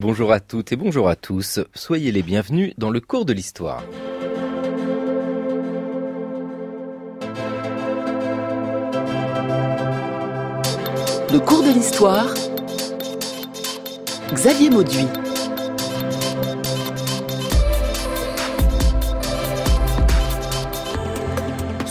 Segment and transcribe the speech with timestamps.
[0.00, 1.60] Bonjour à toutes et bonjour à tous.
[1.74, 3.84] Soyez les bienvenus dans le cours de l'histoire.
[11.30, 12.32] Le cours de l'histoire.
[14.32, 15.06] Xavier Mauduit.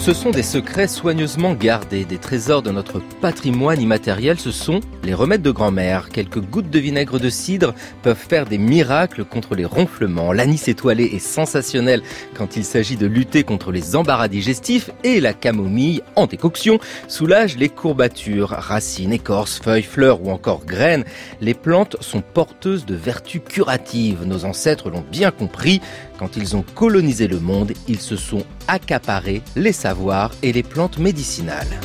[0.09, 5.13] Ce sont des secrets soigneusement gardés, des trésors de notre patrimoine immatériel, ce sont les
[5.13, 6.09] remèdes de grand-mère.
[6.09, 10.33] Quelques gouttes de vinaigre de cidre peuvent faire des miracles contre les ronflements.
[10.33, 12.01] L'anis étoilé est sensationnel
[12.33, 17.55] quand il s'agit de lutter contre les embarras digestifs et la camomille en décoction soulage
[17.55, 21.05] les courbatures, racines, écorces, feuilles, fleurs ou encore graines.
[21.39, 24.25] Les plantes sont porteuses de vertus curatives.
[24.25, 25.81] Nos ancêtres l'ont bien compris.
[26.19, 30.97] Quand ils ont colonisé le monde, ils se sont accaparés les savoirs et les plantes
[30.97, 31.79] médicinales.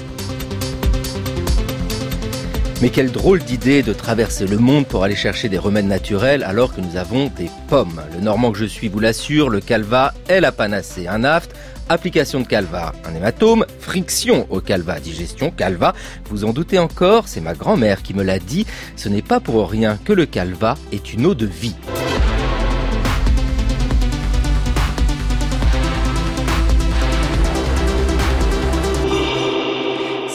[2.83, 6.75] Mais quelle drôle d'idée de traverser le monde pour aller chercher des remèdes naturels alors
[6.75, 8.03] que nous avons des pommes.
[8.13, 11.07] Le normand que je suis vous l'assure, le calva est la panacée.
[11.07, 11.55] Un aft,
[11.89, 15.95] application de calva, un hématome, friction au calva, digestion, calva.
[16.29, 19.71] Vous en doutez encore, c'est ma grand-mère qui me l'a dit, ce n'est pas pour
[19.71, 21.77] rien que le calva est une eau de vie.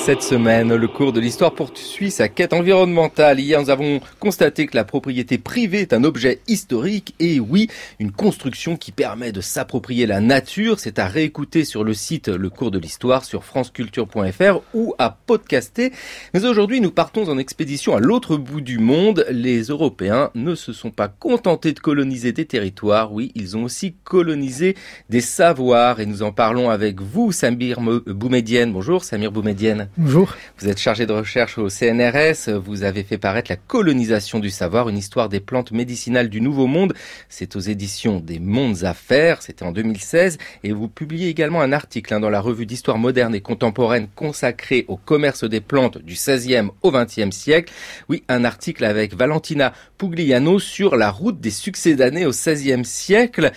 [0.10, 3.40] Cette semaine, le cours de l'histoire poursuit sa quête environnementale.
[3.40, 7.68] Hier, nous avons constaté que la propriété privée est un objet historique et oui,
[8.00, 10.80] une construction qui permet de s'approprier la nature.
[10.80, 15.92] C'est à réécouter sur le site Le cours de l'histoire sur franceculture.fr ou à podcaster.
[16.34, 19.28] Mais aujourd'hui, nous partons en expédition à l'autre bout du monde.
[19.30, 23.14] Les Européens ne se sont pas contentés de coloniser des territoires.
[23.14, 24.76] Oui, ils ont aussi colonisé
[25.12, 28.74] des savoirs et nous en parlons avec vous, Samir Boumedienne.
[28.74, 29.88] Bonjour, Samir Boumedienne.
[30.02, 30.38] Bonjour.
[30.60, 32.58] Vous êtes chargé de recherche au CNRS.
[32.64, 36.68] Vous avez fait paraître La colonisation du savoir, une histoire des plantes médicinales du Nouveau
[36.68, 36.94] Monde.
[37.28, 39.42] C'est aux éditions des Mondes Affaires.
[39.42, 40.38] C'était en 2016.
[40.64, 44.86] Et vous publiez également un article hein, dans la revue d'histoire moderne et contemporaine consacrée
[44.88, 47.74] au commerce des plantes du 16e au 20e siècle.
[48.08, 53.52] Oui, un article avec Valentina Pugliano sur la route des succès d'années au 16e siècle.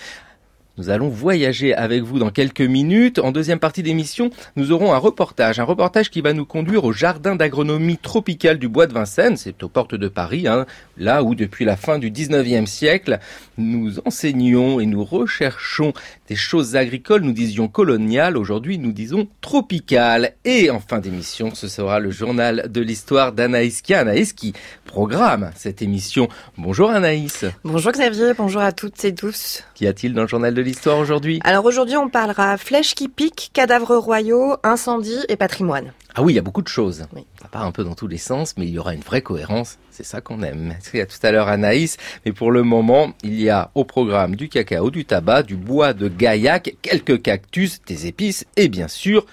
[0.78, 3.18] Nous allons voyager avec vous dans quelques minutes.
[3.18, 6.92] En deuxième partie d'émission, nous aurons un reportage, un reportage qui va nous conduire au
[6.92, 10.64] jardin d'agronomie tropicale du Bois de Vincennes, c'est aux portes de Paris, hein,
[10.96, 13.18] là où depuis la fin du 19e siècle,
[13.58, 15.92] nous enseignons et nous recherchons
[16.28, 20.32] des choses agricoles, nous disions coloniales, aujourd'hui nous disons tropicales.
[20.46, 24.00] Et en fin d'émission, ce sera le journal de l'histoire d'Anaïs Kia.
[24.00, 24.54] Anaïs qui
[24.86, 26.28] programme cette émission.
[26.56, 27.44] Bonjour Anaïs.
[27.62, 29.64] Bonjour Xavier, bonjour à toutes et tous.
[29.74, 33.50] Qu'y a-t-il dans le journal de l'histoire aujourd'hui Alors aujourd'hui, on parlera flèches qui piquent,
[33.52, 35.92] cadavres royaux, incendie et patrimoine.
[36.14, 37.04] Ah oui, il y a beaucoup de choses.
[37.40, 39.78] Ça part un peu dans tous les sens, mais il y aura une vraie cohérence.
[39.90, 40.60] C'est ça qu'on aime.
[40.68, 41.96] Merci à tout à l'heure Anaïs.
[42.24, 45.92] Mais pour le moment, il y a au programme du cacao, du tabac, du bois
[45.92, 49.26] de gaillac, quelques cactus, des épices et bien sûr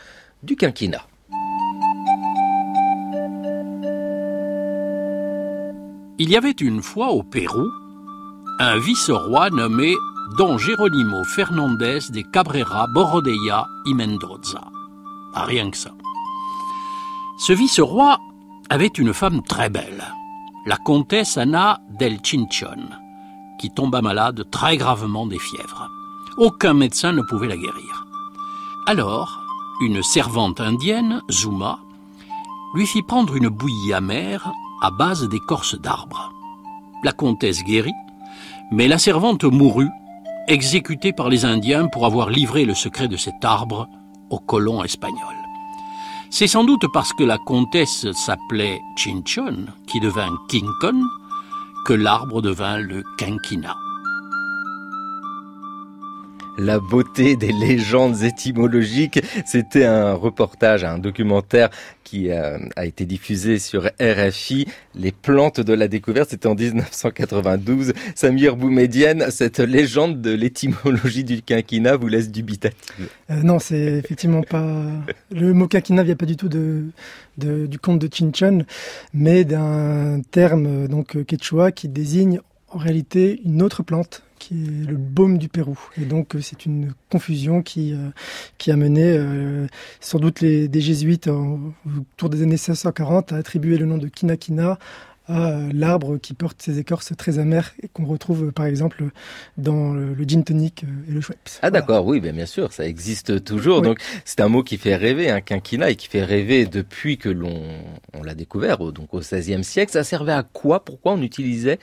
[0.43, 1.05] du quinquina.
[6.17, 7.69] Il y avait une fois au Pérou
[8.61, 9.95] un vice-roi nommé
[10.37, 14.61] Don Geronimo Fernandez de Cabrera Borodeia y Mendoza.
[15.33, 15.89] Rien que ça.
[17.39, 18.19] Ce vice-roi
[18.69, 20.03] avait une femme très belle,
[20.67, 22.89] la comtesse Anna del Chinchon,
[23.59, 25.89] qui tomba malade très gravement des fièvres.
[26.37, 28.05] Aucun médecin ne pouvait la guérir.
[28.85, 29.41] Alors,
[29.81, 31.79] une servante indienne, Zuma,
[32.75, 34.51] lui fit prendre une bouillie amère
[34.83, 36.31] à base d'écorce d'arbres.
[37.03, 37.93] La comtesse guérit,
[38.71, 39.89] mais la servante mourut,
[40.49, 43.87] exécutée par les Indiens pour avoir livré le secret de cet arbre
[44.31, 45.19] aux colons espagnols.
[46.31, 51.07] C'est sans doute parce que la comtesse s'appelait Chinchon, qui devint Kinkon,
[51.85, 53.75] que l'arbre devint le quinquina
[56.59, 59.19] la beauté des légendes étymologiques.
[59.45, 61.69] C'était un reportage, un documentaire
[62.03, 64.67] qui a, a, été diffusé sur RFI.
[64.95, 67.93] Les plantes de la découverte, c'était en 1992.
[68.15, 74.43] Samir Boumedienne, cette légende de l'étymologie du quinquina vous laisse dubitative euh, Non, c'est effectivement
[74.43, 74.85] pas...
[75.31, 78.65] Le mot quinquina vient pas du tout du conte de Chinchon,
[79.13, 82.39] mais d'un terme donc quechua qui désigne
[82.71, 85.77] en réalité une autre plante qui est le baume du Pérou.
[86.01, 88.09] Et donc euh, c'est une confusion qui, euh,
[88.57, 89.67] qui a mené euh,
[89.99, 94.79] sans doute les, des jésuites autour des années 1640 à attribuer le nom de Kinakina
[95.29, 99.03] à l'arbre qui porte ces écorces très amères et qu'on retrouve par exemple
[99.57, 101.49] dans le, gin tonic et le Schweppes.
[101.61, 103.81] Ah d'accord, oui, bien, bien sûr, ça existe toujours.
[103.81, 107.29] Donc c'est un mot qui fait rêver, un quinquina, et qui fait rêver depuis que
[107.29, 107.61] l'on
[108.13, 109.91] on l'a découvert, donc au XVIe siècle.
[109.91, 110.83] Ça servait à quoi?
[110.83, 111.79] Pourquoi on utilisait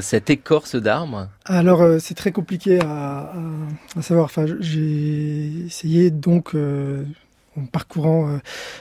[0.00, 1.28] cette écorce d'arbre?
[1.44, 3.32] Alors c'est très compliqué à,
[3.96, 4.24] à, savoir.
[4.24, 6.54] Enfin, j'ai essayé donc
[7.56, 8.38] en parcourant euh,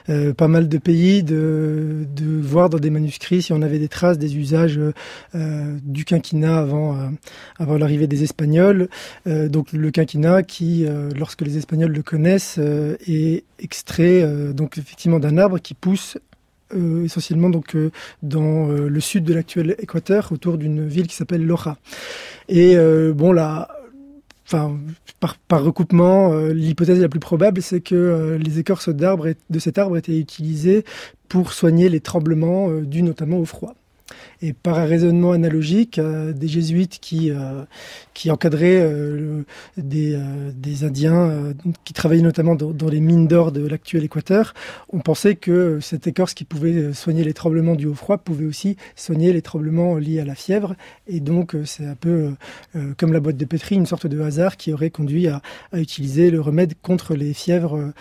[0.09, 2.05] euh, pas mal de pays, de,
[2.41, 4.79] voir dans des manuscrits si on avait des traces des usages
[5.35, 6.97] euh, du quinquina avant,
[7.59, 8.89] l'arrivée des Espagnols.
[9.25, 10.85] donc le quinquina qui,
[11.15, 16.17] lorsque les Espagnols le connaissent, est extrait donc effectivement d'un arbre qui pousse
[16.73, 17.49] essentiellement
[18.23, 21.77] dans le sud de l'actuel Équateur, autour d'une ville qui s'appelle Loja.
[22.49, 22.75] Et
[23.13, 23.69] bon là,
[24.45, 24.77] enfin,
[25.47, 29.77] par, recoupement, euh, l'hypothèse la plus probable, c'est que euh, les écorces d'arbres de cet
[29.77, 30.83] arbre étaient utilisées
[31.29, 33.75] pour soigner les tremblements euh, dus notamment au froid.
[34.41, 37.63] Et par un raisonnement analogique, euh, des jésuites qui, euh,
[38.29, 39.43] encadraient euh,
[39.77, 40.15] des,
[40.83, 41.53] Indiens
[41.83, 44.53] qui travaillaient notamment dans, les mines d'or de l'actuel Équateur,
[44.91, 48.77] ont pensé que cette écorce qui pouvait soigner les tremblements du haut froid pouvait aussi
[48.95, 50.75] soigner les tremblements liés à la fièvre.
[51.07, 52.31] Et donc c'est un peu
[52.97, 55.41] comme la boîte de pétri, une sorte de hasard qui aurait conduit à
[55.73, 57.93] utiliser le remède contre les fièvres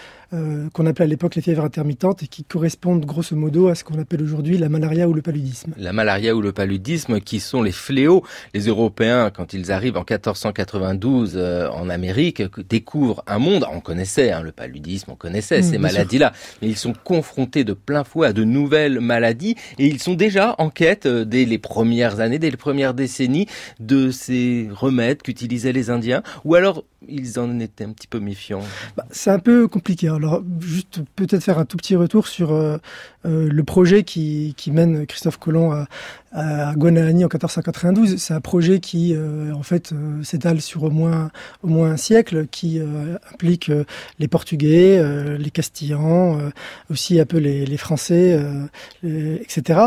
[0.72, 3.98] qu'on appelait à l'époque les fièvres intermittentes et qui correspondent grosso modo à ce qu'on
[3.98, 5.72] appelle aujourd'hui la malaria ou le paludisme.
[5.78, 8.22] La malaria ou le paludisme qui sont les fléaux.
[8.54, 13.66] Les Européens, quand ils arrivent en 1492 euh, en Amérique, découvrent un monde.
[13.72, 16.32] On connaissait hein, le paludisme, on connaissait mmh, ces maladies-là,
[16.62, 20.54] mais ils sont confrontés de plein fouet à de nouvelles maladies et ils sont déjà
[20.58, 23.46] en quête euh, dès les premières années, dès les premières décennies
[23.80, 26.22] de ces remèdes qu'utilisaient les Indiens.
[26.44, 28.62] Ou alors ils en étaient un petit peu méfiants
[28.96, 30.08] bah, C'est un peu compliqué.
[30.24, 32.80] Alors, juste peut-être faire un tout petit retour sur
[33.24, 35.86] euh, euh, le projet qui, qui, mène Christophe Colomb à,
[36.34, 38.16] à Guanahani en 1492.
[38.16, 41.30] C'est un projet qui, euh, en fait, euh, s'étale sur au moins,
[41.62, 43.70] au moins un siècle, qui euh, implique
[44.18, 45.02] les Portugais,
[45.38, 46.38] les Castillans,
[46.90, 48.38] aussi un peu les, les Français,
[49.04, 49.80] etc.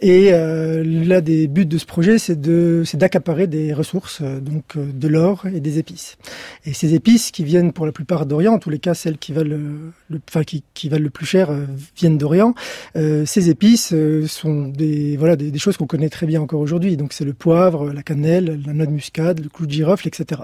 [0.00, 5.08] Et l'un des buts de ce projet, c'est de, c'est d'accaparer des ressources, donc de
[5.08, 6.16] l'or et des épices.
[6.64, 9.32] Et ces épices qui viennent pour la plupart d'Orient, en tous les cas celles qui
[9.32, 11.50] valent le, enfin qui, qui valent le plus cher,
[11.96, 12.54] viennent d'Orient.
[12.94, 13.94] Ces épices
[14.26, 15.18] sont des,
[15.58, 16.96] choses qu'on connaît très bien encore aujourd'hui.
[16.96, 20.42] Donc c'est le poivre, la cannelle, la noix de muscade, le clou de girofle, etc.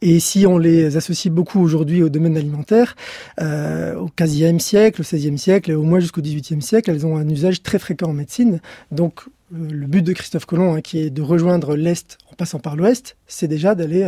[0.00, 2.94] Et si on les associe beaucoup aujourd'hui au domaine alimentaire,
[3.40, 7.16] euh, au 15e siècle, au 16e siècle et au moins jusqu'au 18e siècle, elles ont
[7.16, 8.60] un usage très fréquent en médecine.
[8.92, 9.22] Donc
[9.52, 13.16] euh, le but de Christophe Colomb, hein, qui est de rejoindre l'Est passant par l'Ouest,
[13.26, 14.04] c'est déjà d'aller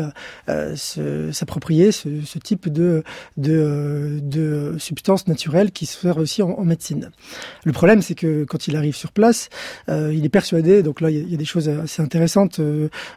[0.48, 3.02] euh, euh s'approprier ce, type de,
[3.36, 7.10] de, de substances naturelles qui aussi en, médecine.
[7.64, 9.48] Le problème, c'est que quand il arrive sur place,
[9.88, 12.60] euh, il est persuadé, donc là il y, a, des choses assez intéressantes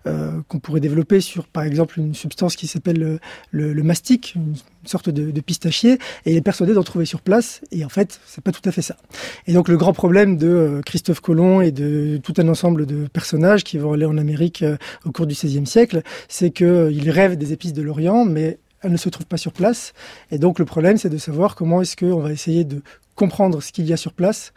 [0.03, 3.19] qu'on pourrait développer sur, par exemple, une substance qui s'appelle
[3.51, 4.55] le, mastic, une
[4.85, 8.19] sorte de, de, pistachier, et il est persuadé d'en trouver sur place, et en fait,
[8.25, 8.97] c'est pas tout à fait ça.
[9.45, 13.63] Et donc le grand problème de Christophe Colomb et de tout un ensemble de personnages
[13.63, 14.63] qui vont aller en Amérique
[15.05, 18.91] au cours du XVIe siècle, c'est qu'ils euh, rêvent des épices de l'Orient, mais elles
[18.91, 19.93] ne se trouvent pas sur place.
[20.31, 22.81] Et donc le problème, c'est de savoir comment est-ce qu'on va essayer de
[23.15, 24.53] comprendre ce qu'il y a sur place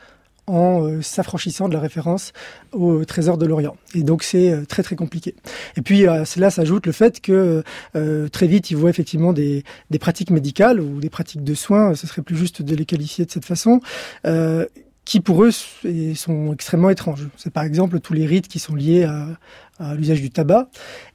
[0.49, 2.33] en euh, s'affranchissant de la référence
[2.73, 3.77] au trésor de l'Orient.
[3.95, 5.35] Et donc c'est très très compliqué.
[5.77, 7.65] Et puis à cela s'ajoute le fait que
[8.31, 12.07] très vite ils voient effectivement des, des, pratiques médicales ou des pratiques de soins, ce
[12.07, 13.81] serait plus juste de les qualifier de cette façon,
[15.07, 17.29] qui pour eux sont extrêmement étranges.
[17.37, 19.05] C'est par exemple tous les rites qui sont liés
[19.79, 20.69] à, l'usage du tabac.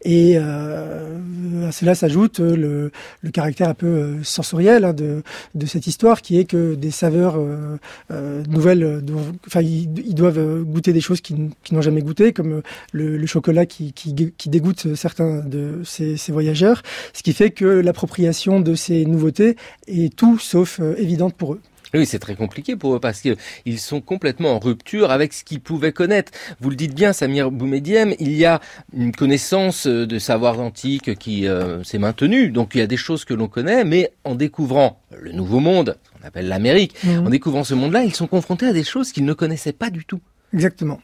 [0.03, 5.23] Et euh, à cela s'ajoute le, le, caractère un peu euh, sensoriel hein, de,
[5.55, 7.77] de, cette histoire, qui est que des saveurs euh,
[8.11, 9.03] euh nouvelles,
[9.47, 12.61] enfin ils, doivent goûter des choses qu'ils n'ont jamais goûté, comme
[12.91, 17.49] le, le chocolat qui, qui, qui, dégoûte certains de ces, ces, voyageurs, ce qui fait
[17.49, 19.55] que l'appropriation de ces nouveautés
[19.87, 21.61] est tout sauf évidente pour eux.
[21.93, 25.59] Oui, c'est très compliqué pour eux parce qu'ils sont complètement en rupture avec ce qu'ils
[25.59, 26.31] pouvaient connaître.
[26.59, 28.61] Vous le dites bien, Samir Boumediem, il y a
[28.93, 32.51] une connaissance de savoir antique qui euh, s'est maintenue.
[32.51, 35.97] Donc il y a des choses que l'on connaît, mais en découvrant le nouveau monde,
[36.13, 37.25] qu'on appelle l'Amérique, mmh.
[37.25, 40.05] en découvrant ce monde-là, ils sont confrontés à des choses qu'ils ne connaissaient pas du
[40.05, 40.21] tout.
[40.53, 40.99] Exactement.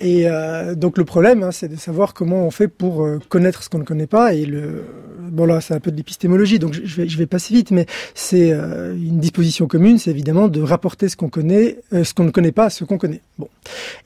[0.00, 3.62] Et euh, donc le problème, hein, c'est de savoir comment on fait pour euh, connaître
[3.62, 4.32] ce qu'on ne connaît pas.
[4.32, 4.84] Et le
[5.30, 7.84] bon là, c'est un peu de l'épistémologie, donc je vais je vais passer vite, mais
[8.14, 12.24] c'est euh, une disposition commune, c'est évidemment de rapporter ce qu'on connaît, euh, ce qu'on
[12.24, 13.20] ne connaît pas, à ce qu'on connaît.
[13.38, 13.48] Bon.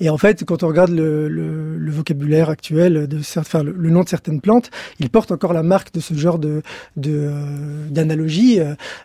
[0.01, 4.03] Et en fait, quand on regarde le, le, le vocabulaire actuel de enfin le, nom
[4.03, 6.63] de certaines plantes, il porte encore la marque de ce genre de
[6.97, 8.59] d'analogie.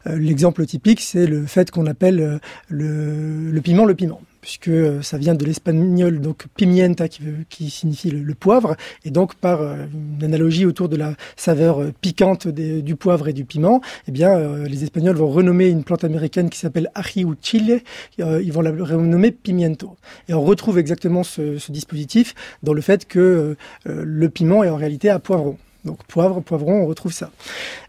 [0.05, 2.39] L'exemple typique, c'est le fait qu'on appelle
[2.69, 8.11] le, le piment le piment puisque euh, ça vient de l'espagnol donc pimienta qui, signifie
[8.11, 13.33] le, poivre, et donc par une analogie autour de la saveur piquante du poivre et
[13.33, 17.81] du piment, eh bien les Espagnols vont renommer une plante américaine qui s'appelle ají chile,
[18.19, 19.97] ils vont la renommer pimiento.
[20.29, 24.75] Et on retrouve exactement ce, ce dispositif dans le fait que le piment est en
[24.75, 25.57] réalité à poivron.
[25.85, 27.29] Donc poivre, poivron, on retrouve ça.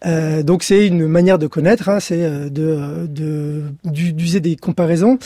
[0.05, 3.07] Euh, donc c'est une manière de connaître, hein, c'est euh,
[3.85, 5.19] d'user des comparaisons.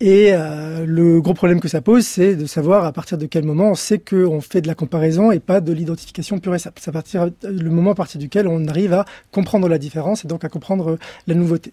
[0.00, 3.44] Et euh, le gros problème que ça pose, c'est de savoir à partir de quel
[3.44, 6.78] moment on sait qu'on fait de la comparaison et pas de l'identification pure et simple.
[6.80, 10.28] C'est à partir le moment à partir duquel on arrive à comprendre la différence et
[10.28, 11.72] donc à comprendre la nouveauté.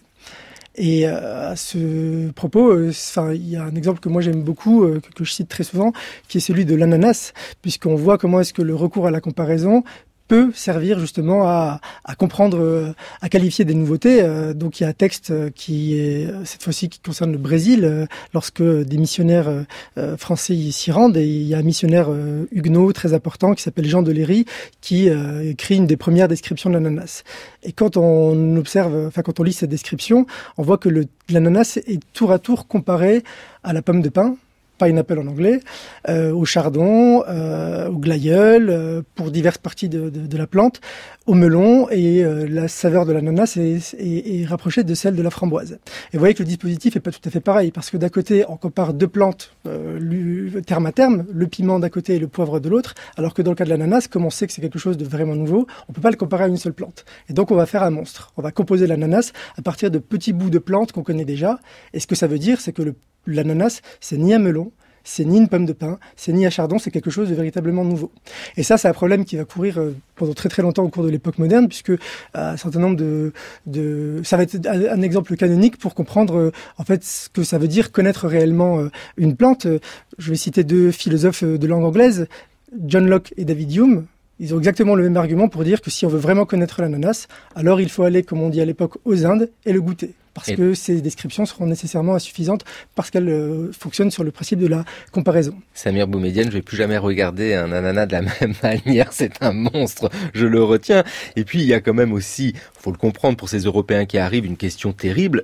[0.78, 5.32] Et à ce propos, il y a un exemple que moi j'aime beaucoup, que, je
[5.32, 5.94] cite très souvent,
[6.28, 7.32] qui est celui de l'ananas,
[7.62, 9.84] puisqu'on voit comment est-ce que le recours à la comparaison
[10.28, 14.22] peut servir justement à, à, comprendre, euh, à qualifier des nouveautés.
[14.22, 17.38] Euh, donc il y a un texte euh, qui est cette fois-ci qui concerne le
[17.38, 19.64] Brésil, lorsque des missionnaires
[20.16, 22.08] français s'y rendent, et il y a un missionnaire
[22.52, 24.44] huguenot très important qui s'appelle Jean Deléry
[24.80, 25.08] qui
[25.42, 27.22] écrit une des premières descriptions de l'ananas.
[27.62, 30.88] Et quand on observe, enfin quand on lit cette description, on voit que
[31.28, 33.22] l'ananas est tour à tour comparé
[33.62, 34.36] à la pomme de pin,
[34.78, 35.60] pineapple en anglais,
[36.08, 40.80] euh, au chardon, euh, au glaïeul, euh, pour diverses parties de, la plante,
[41.26, 45.22] au melon, et euh, la saveur de l'ananas est, est, est, rapprochée de celle de
[45.22, 45.78] la framboise.
[46.12, 48.08] Et vous voyez que le dispositif est pas tout à fait pareil, parce que d'un
[48.08, 49.52] côté, on compare deux plantes
[50.66, 53.50] terme à terme, le piment d'un côté et le poivre de l'autre, alors que dans
[53.50, 55.92] le cas de l'ananas, comme on sait que c'est quelque chose de vraiment nouveau, on
[55.92, 57.04] peut pas le comparer à une seule plante.
[57.28, 58.32] Et donc on va faire un monstre.
[58.36, 61.58] On va composer l'ananas à partir de petits bouts de plantes qu'on connaît déjà.
[61.92, 62.94] Et ce que ça veut dire, c'est que
[63.26, 64.72] l'ananas, c'est ni un melon,
[65.06, 67.84] c'est ni une pomme de pin, c'est ni un chardon, c'est quelque chose de véritablement
[67.84, 68.10] nouveau.
[68.56, 71.04] Et ça, c'est un problème qui va courir euh, pendant très très longtemps au cours
[71.04, 71.96] de l'époque moderne, puisque euh,
[72.34, 73.32] un certain nombre de,
[73.66, 77.56] de, ça va être un exemple canonique pour comprendre euh, en fait ce que ça
[77.56, 78.80] veut dire connaître réellement
[79.16, 79.68] une plante.
[80.18, 82.26] Je vais citer deux philosophes de langue anglaise,
[82.84, 84.06] John Locke et David Hume.
[84.40, 87.28] Ils ont exactement le même argument pour dire que si on veut vraiment connaître l'ananas,
[87.54, 90.52] alors il faut aller, comme on dit à l'époque, aux Indes et le goûter parce
[90.52, 92.62] que ces descriptions seront nécessairement insuffisantes
[92.94, 95.54] parce qu'elles euh, fonctionnent sur le principe de la comparaison.
[95.72, 99.52] Samir Boumedienne, je vais plus jamais regarder un ananas de la même manière, c'est un
[99.52, 101.04] monstre, je le retiens.
[101.36, 104.18] Et puis il y a quand même aussi, faut le comprendre pour ces Européens qui
[104.18, 105.42] arrivent, une question terrible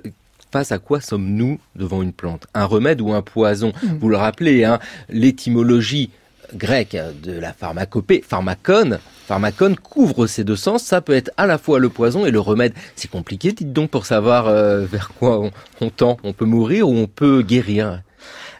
[0.51, 2.45] face à quoi sommes-nous devant une plante?
[2.53, 3.73] Un remède ou un poison?
[3.81, 3.87] Mm.
[3.99, 4.77] Vous le rappelez, hein,
[5.09, 6.11] l'étymologie
[6.55, 10.83] grecque de la pharmacopée, pharmacone, pharmacone couvre ces deux sens.
[10.83, 12.73] Ça peut être à la fois le poison et le remède.
[12.95, 15.49] C'est compliqué, dites donc, pour savoir euh, vers quoi
[15.81, 16.17] on, tend.
[16.23, 18.01] On peut mourir ou on peut guérir.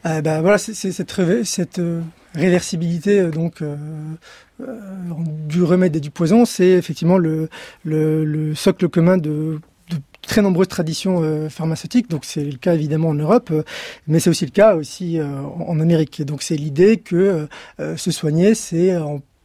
[0.05, 1.13] Euh, ben voilà, c'est cette,
[1.45, 2.01] cette euh,
[2.35, 3.63] réversibilité euh, donc
[5.47, 7.49] du remède et du poison, c'est effectivement le,
[7.83, 9.59] le, le, socle commun de
[10.27, 12.09] très nombreuses traditions pharmaceutiques.
[12.09, 13.51] Donc c'est le cas évidemment en Europe,
[14.07, 16.21] mais c'est aussi le cas aussi en Amérique.
[16.23, 18.95] donc c'est l'idée que se soigner, c'est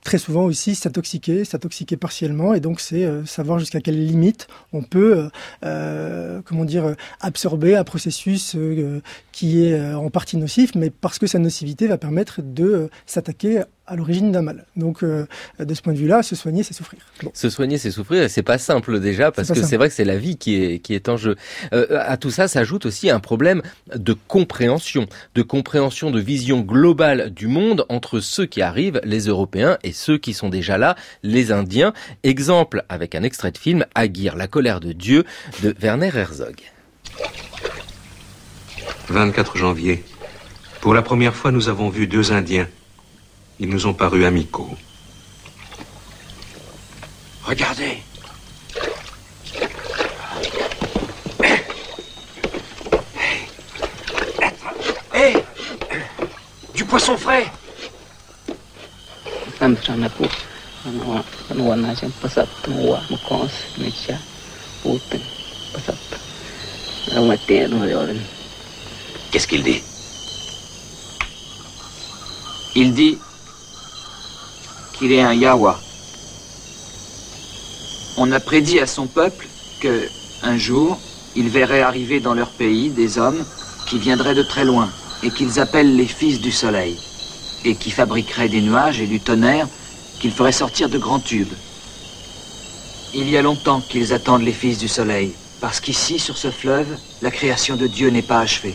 [0.09, 4.83] très souvent aussi s'intoxiquer, s'intoxiquer partiellement, et donc c'est euh, savoir jusqu'à quelle limite on
[4.83, 5.29] peut, euh,
[5.65, 11.27] euh comment dire, absorber un processus euh, qui est en partie nocif, mais parce que
[11.27, 14.65] sa nocivité va permettre de s'attaquer à l'origine d'un mal.
[14.77, 15.27] Donc, euh,
[15.59, 17.01] de ce point de vue-là, se soigner, c'est souffrir.
[17.33, 20.19] Se soigner, c'est souffrir, c'est pas simple déjà, parce que c'est vrai que c'est la
[20.19, 21.37] vie qui est, qui est en jeu.
[21.73, 23.63] Euh, à tout ça s'ajoute aussi un problème
[23.95, 29.79] de compréhension, de compréhension, de vision globale du monde entre ceux qui arrivent, les Européens,
[29.83, 31.95] et ceux qui sont déjà là, les Indiens.
[32.23, 35.25] Exemple avec un extrait de film, Aguirre, la colère de Dieu,
[35.63, 36.57] de Werner Herzog.
[39.09, 40.05] 24 janvier.
[40.83, 42.69] Pour la première fois, nous avons vu deux Indiens
[43.61, 44.77] ils nous ont paru amicaux.
[47.45, 48.03] Regardez.
[55.15, 55.35] Hé
[56.75, 57.51] Du poisson frais.
[69.31, 69.83] Qu'est-ce qu'il dit?
[72.77, 73.19] Il dit
[74.99, 75.79] qu'il est un Yawa.
[78.17, 79.47] On a prédit à son peuple
[79.81, 80.09] que,
[80.43, 80.99] un jour,
[81.37, 83.45] il verrait arriver dans leur pays des hommes
[83.87, 84.91] qui viendraient de très loin
[85.23, 86.97] et qu'ils appellent les fils du soleil
[87.65, 89.69] et qui fabriqueraient des nuages et du tonnerre
[90.21, 91.53] qu'ils feraient sortir de grands tubes.
[93.15, 96.89] Il y a longtemps qu'ils attendent les fils du soleil, parce qu'ici, sur ce fleuve,
[97.23, 98.75] la création de Dieu n'est pas achevée.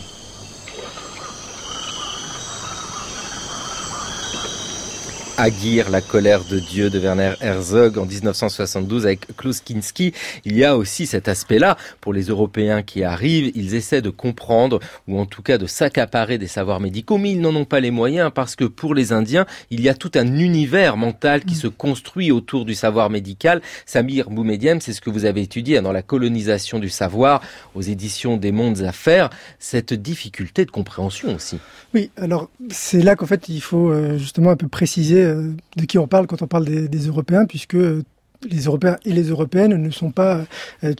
[5.44, 10.14] Aguirre, la colère de Dieu de Werner Herzog en 1972 avec Klaus Kinski.
[10.46, 13.52] Il y a aussi cet aspect-là pour les Européens qui arrivent.
[13.54, 17.42] Ils essaient de comprendre ou en tout cas de s'accaparer des savoirs médicaux, mais ils
[17.42, 20.38] n'en ont pas les moyens parce que pour les Indiens, il y a tout un
[20.38, 23.60] univers mental qui se construit autour du savoir médical.
[23.84, 27.42] Samir Boumediem, c'est ce que vous avez étudié dans la colonisation du savoir
[27.74, 29.28] aux éditions des Mondes Affaires.
[29.58, 31.58] Cette difficulté de compréhension aussi.
[31.92, 35.33] Oui, alors c'est là qu'en fait il faut euh, justement un peu préciser euh,
[35.76, 38.02] de qui on parle quand on parle des, Européens, puisque euh,
[38.48, 40.44] les Européens et les Européennes ne sont pas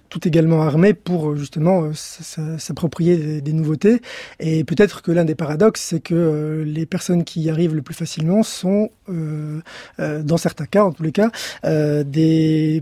[0.09, 4.01] tout également armés pour justement s'approprier des, nouveautés.
[4.41, 7.95] Et peut-être que l'un des paradoxes, c'est que les personnes qui y arrivent le plus
[7.95, 9.61] facilement sont, euh,
[9.99, 11.31] dans certains cas, en tous les cas,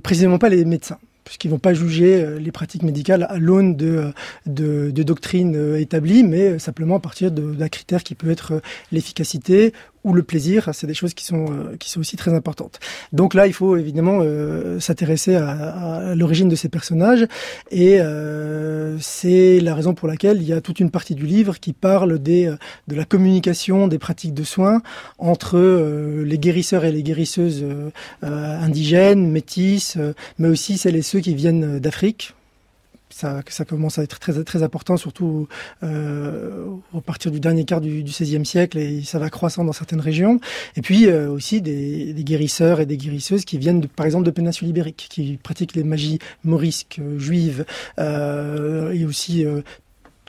[0.01, 4.13] précisément pas les médecins puisqu'ils vont pas juger euh, les pratiques médicales à l'aune de,
[4.61, 9.73] euh, doctrines euh, établies, mais simplement à partir d'un critère qui peut être l'efficacité
[10.05, 12.81] ou le plaisir, c'est des choses qui sont euh, qui sont aussi très importantes.
[13.13, 17.27] Donc là, il faut évidemment euh, s'intéresser à, à l'origine de ces personnages,
[17.71, 21.59] et euh, c'est la raison pour laquelle il y a toute une partie du livre
[21.61, 22.53] qui parle des
[22.89, 24.83] de la communication des pratiques de soins
[25.19, 25.59] entre
[26.25, 27.65] les guérisseurs et les guérisseuses
[28.23, 29.99] indigènes, métisses,
[30.39, 32.35] mais aussi celles et ceux qui viennent d'Afrique
[33.13, 35.49] ça, ça commence à être très, très important, surtout
[35.83, 40.01] euh, au partir du dernier quart du, XVIe siècle, et ça va croissant dans certaines
[40.01, 40.41] régions.
[40.77, 44.31] Et puis euh, aussi des, guérisseurs et des guérisseuses qui viennent, de, par exemple, de
[44.31, 47.65] péninsule ibérique, qui pratiquent les magies morisques, euh, juives,
[47.99, 49.45] euh, et aussi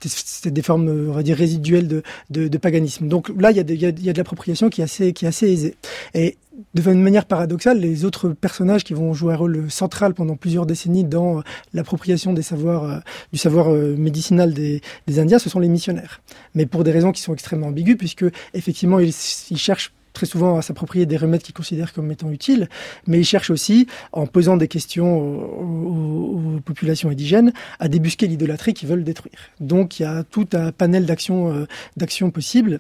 [0.09, 3.07] c'était des formes, on va dire, résiduelles de, de, paganisme.
[3.07, 5.27] Donc là, il y a de, y a, de l'appropriation qui est assez, qui est
[5.27, 5.75] assez aisée.
[6.13, 6.37] Et
[6.73, 11.03] de manière paradoxale, les autres personnages qui vont jouer un rôle central pendant plusieurs décennies
[11.03, 11.41] dans
[11.73, 12.99] l'appropriation des savoirs, euh,
[13.31, 16.21] du savoir euh, médicinal des, des, Indiens, ce sont les missionnaires.
[16.53, 19.13] Mais pour des raisons qui sont extrêmement ambiguës, puisque effectivement, ils,
[19.49, 22.69] ils cherchent très souvent à s'approprier des remèdes qu'ils considèrent comme étant utiles,
[23.07, 28.89] mais ils cherchent aussi, en posant des questions aux, populations indigènes, à débusquer l'idolâtrie qu'ils
[28.89, 29.33] veulent détruire.
[29.59, 31.65] Donc il y a tout un panel d'actions euh,
[31.97, 32.79] d'actions possibles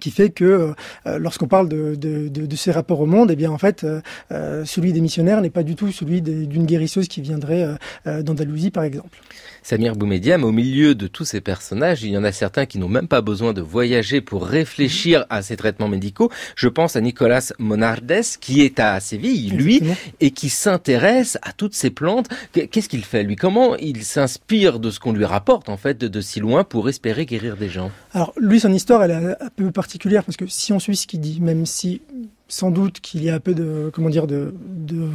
[0.00, 0.74] qui fait que
[1.06, 3.84] euh, lorsqu'on parle de, de, de, de, ces rapports au monde, eh bien en fait,
[4.32, 7.68] euh, celui des missionnaires n'est pas du tout celui d'une guérisseuse qui viendrait
[8.06, 9.18] euh, d'Andalousie, par exemple.
[9.64, 12.88] Samir Boumediam, au milieu de tous ces personnages, il y en a certains qui n'ont
[12.88, 16.32] même pas besoin de voyager pour réfléchir à ces traitements médicaux.
[16.56, 19.94] Je pense à Nicolas Monardes, qui est à Séville, lui, Exactement.
[20.18, 22.26] et qui s'intéresse à toutes ces plantes.
[22.52, 23.36] Qu'est-ce qu'il fait, lui?
[23.36, 26.88] Comment il s'inspire de ce qu'on lui rapporte, en fait, de, de, si loin pour
[26.88, 27.92] espérer guérir des gens?
[28.14, 31.08] Alors, lui, son histoire, elle est un peu particulière, parce que si on suit ce
[31.08, 32.02] qu'il dit, même si
[32.46, 35.08] sans doute qu'il y a un peu de, comment dire, de, de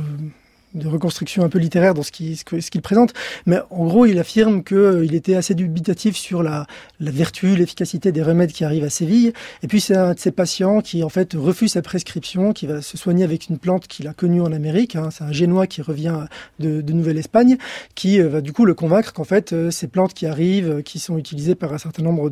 [0.77, 3.13] de reconstruction un peu littéraire dans ce qu'il présente,
[3.45, 6.67] mais en gros, il affirme qu'il euh, était assez dubitatif sur la,
[6.99, 9.33] vertu, l'efficacité des remèdes qui arrivent à Séville.
[9.63, 12.81] Et puis, c'est un de ses patients qui, en fait, refuse sa prescription, qui va
[12.81, 14.95] se soigner avec une plante qu'il a connue en Amérique.
[14.95, 15.09] Hein.
[15.11, 16.25] C'est un Génois qui revient
[16.59, 17.57] de, Nouvelle-Espagne,
[17.95, 20.99] qui euh, va du coup le convaincre qu'en fait, euh, ces plantes qui arrivent, qui
[20.99, 22.29] sont utilisées par un certain nombre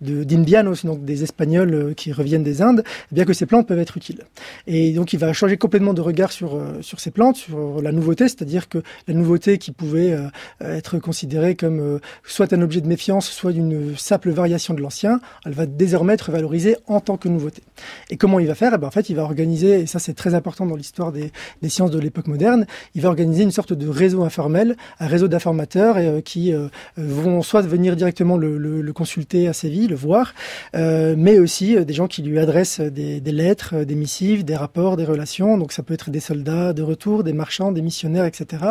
[0.00, 2.82] d'Indianos, donc des Espagnols qui reviennent des Indes,
[3.12, 4.22] eh bien que ces plantes peuvent être utiles.
[4.66, 8.24] Et donc, il va changer complètement de regard sur, sur ces plantes, sur la nouveauté,
[8.28, 10.28] c'est-à-dire que la nouveauté qui pouvait euh,
[10.60, 15.20] être considérée comme euh, soit un objet de méfiance, soit une simple variation de l'ancien,
[15.44, 17.62] elle va désormais être valorisée en tant que nouveauté.
[18.10, 18.72] Et comment il va faire?
[18.74, 21.30] Eh ben, En fait, il va organiser, et ça c'est très important dans l'histoire des,
[21.68, 25.96] sciences de l'époque moderne, il va organiser une sorte de réseau informel, un réseau d'informateurs
[25.98, 26.54] euh, qui
[26.96, 30.32] vont soit venir directement le, consulter à Séville, le voir,
[30.74, 35.58] mais aussi des gens qui lui adressent des lettres, des missives, des rapports, des relations.
[35.58, 38.64] Donc ça peut être des soldats de retour, des marchands, des missionnaires, etc.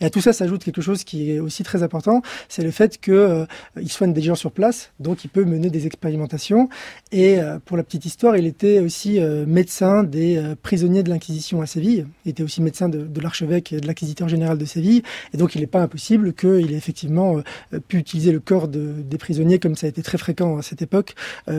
[0.00, 2.98] Et à tout ça s'ajoute quelque chose qui est aussi très important, c'est le fait
[3.00, 3.46] qu'il euh,
[3.86, 6.68] soigne des gens sur place, donc il peut mener des expérimentations.
[7.12, 11.10] Et euh, pour la petite histoire, il était aussi euh, médecin des euh, prisonniers de
[11.10, 12.06] l'Inquisition à Séville.
[12.24, 15.02] Il était aussi médecin de, de l'archevêque et de l'inquisiteur général de Séville.
[15.32, 17.36] Et donc il n'est pas impossible qu'il ait effectivement
[17.88, 20.82] pu utiliser le corps de, des prisonniers, comme ça a été très fréquent à cette
[20.82, 21.14] époque,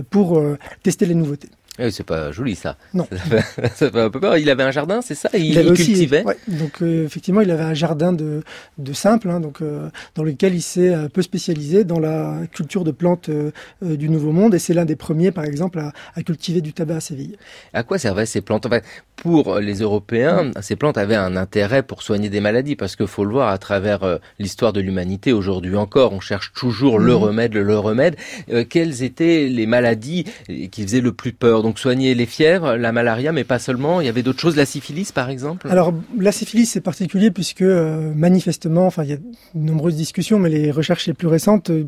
[0.10, 0.42] pour
[0.84, 1.50] tester les nouveautés.
[1.80, 2.78] Eh, c'est pas joli ça.
[2.94, 3.08] Non.
[3.10, 4.38] Ça fait, ça fait, un peu peur.
[4.38, 5.30] Il avait un jardin, c'est ça?
[5.34, 6.20] Il, il, avait cultivait?
[6.20, 8.44] Aussi, ouais, donc euh, effectivement, il avait un jardin de,
[8.78, 12.84] de simple, hein, donc euh, dans lequel il s'est un peu spécialisé dans la culture
[12.84, 16.24] de plantes euh, du Nouveau Monde, et c'est l'un des premiers, par exemple, à, à,
[16.24, 17.38] cultiver du tabac à Séville.
[17.74, 18.66] À quoi servaient ces plantes?
[18.66, 18.82] Enfin,
[19.16, 20.54] Pour les Européens, mmh.
[20.62, 23.58] ces plantes avaient un intérêt pour soigner des maladies, parce qu'il faut le voir à
[23.58, 27.04] travers euh, l'histoire de l'humanité aujourd'hui encore, on cherche toujours mmh.
[27.04, 28.16] le remède, le, remède.
[28.52, 30.26] Euh, quelles étaient les maladies
[30.72, 31.64] qui faisaient le plus peur?
[31.64, 34.02] Donc soigner les fièvres la malaria, mais pas seulement.
[34.02, 35.68] Il y avait d'autres choses, la syphilis par exemple?
[35.70, 40.40] Alors la syphilis c'est particulier puisque euh, manifestement, enfin il y a de nombreuses discussions,
[40.40, 41.86] mais les recherches les plus récentes euh,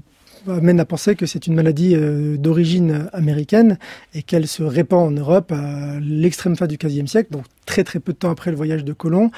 [0.48, 1.96] amène à penser que c'est une maladie
[2.40, 3.78] d'origine américaine
[4.16, 8.00] et qu'elle se répand en Europe à l'extrême fin du XVe siècle, donc très très
[8.00, 9.32] peu de temps après le voyage de Colomb,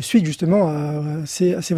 [0.00, 1.02] suite justement à,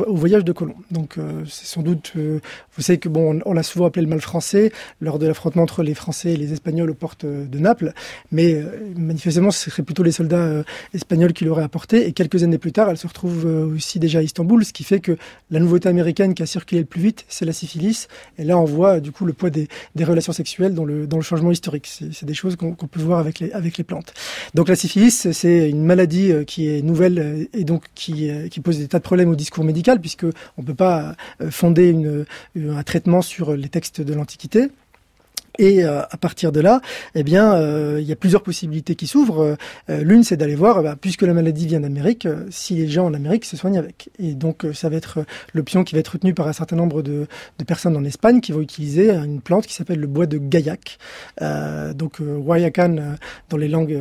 [0.06, 0.76] au voyage de Colomb.
[0.90, 1.16] Donc
[1.48, 5.18] c'est sans doute, vous savez que bon, on, l'a souvent appelé le mal français lors
[5.18, 7.92] de l'affrontement entre les Français et les Espagnols aux portes de Naples,
[8.32, 8.60] mais
[8.96, 12.06] manifestement ce serait plutôt les soldats espagnols qui l'auraient apporté.
[12.06, 15.00] Et quelques années plus tard, elle se retrouve aussi déjà à Istanbul, ce qui fait
[15.00, 15.16] que
[15.50, 18.08] la nouveauté américaine qui a circulé le plus vite, c'est la syphilis.
[18.38, 19.68] Et là, on voit du coup le poids des,
[20.04, 21.86] relations sexuelles dans le, dans le changement historique.
[21.86, 24.12] C'est des choses qu'on peut voir avec les, avec les plantes.
[24.54, 28.48] Donc la syphilis, c'est une maladie euh, qui est nouvelle euh, et donc qui, euh,
[28.48, 31.16] qui pose des tas de problèmes au discours médical, puisque on ne peut pas
[31.50, 34.68] fonder une, un traitement sur les textes de l'Antiquité.
[35.58, 36.80] Et euh, à partir de là,
[37.14, 39.56] eh bien, euh, il y a plusieurs possibilités qui s'ouvrent.
[39.88, 43.14] Euh, l'une, c'est d'aller voir, bah, puisque la maladie vient d'Amérique, si les gens en
[43.14, 44.10] Amérique se soignent avec.
[44.18, 47.26] Et donc, ça va être l'option qui va être retenue par un certain nombre de,
[47.58, 50.98] de, personnes en Espagne qui vont utiliser une plante qui s'appelle le bois de gaillac,
[51.94, 53.16] donc Guayacan
[53.48, 53.98] dans les langues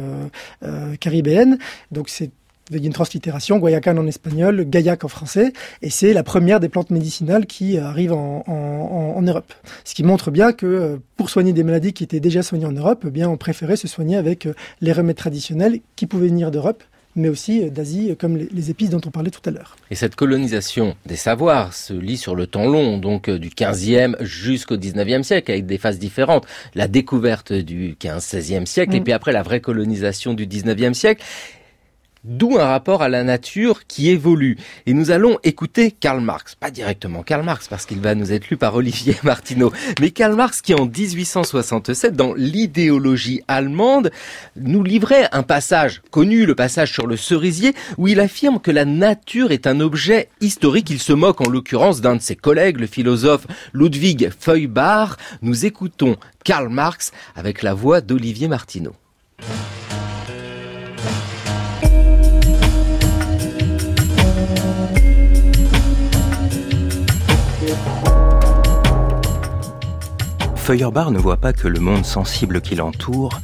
[0.99, 1.57] caribéennes.
[1.91, 2.31] Donc, c'est
[2.69, 6.60] il y a une translittération, Guayacan en espagnol, Gaillac en français, et c'est la première
[6.60, 9.54] des plantes médicinales qui arrive en, en, en, Europe.
[9.84, 12.71] Ce qui montre bien que euh, pour soigner des maladies qui étaient déjà soignées en
[12.71, 16.52] Europe, eh bien on préférait se soigner avec euh, les remèdes traditionnels qui pouvaient venir
[16.52, 16.84] d'Europe
[17.15, 19.76] mais aussi euh, d'Asie, comme les, épices dont on parlait tout à l'heure.
[19.91, 24.78] Et cette colonisation des savoirs se lit sur le temps long, donc du 15e jusqu'au
[24.78, 26.47] 19e siècle, avec des phases différentes.
[26.73, 29.04] La découverte du 15-16e siècle, et mm.
[29.04, 31.23] puis après la vraie colonisation du 19e siècle.
[32.25, 34.57] D'où un rapport à la nature qui évolue.
[34.86, 36.55] Et nous allons écouter Karl Marx.
[36.55, 39.73] Pas directement Karl Marx, parce qu'il va nous être lu par Olivier Martineau.
[39.99, 44.09] Mais Karl Marx qui, en 1867, dans l'idéologie allemande,
[44.55, 48.86] nous livrait un passage connu, le passage sur le cerisier, où il affirme que la
[48.86, 50.91] nature est un objet historique.
[50.91, 55.17] Il se moque en l'occurrence d'un de ses collègues, le philosophe Ludwig Feuerbach.
[55.41, 58.93] Nous écoutons Karl Marx avec la voix d'Olivier Martineau.
[70.63, 73.41] Feuerbach ne voit pas que le monde sensible qui l'entoure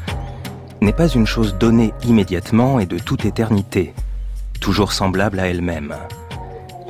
[0.80, 3.94] n'est pas une chose donnée immédiatement et de toute éternité,
[4.62, 5.96] toujours semblable à elle-même,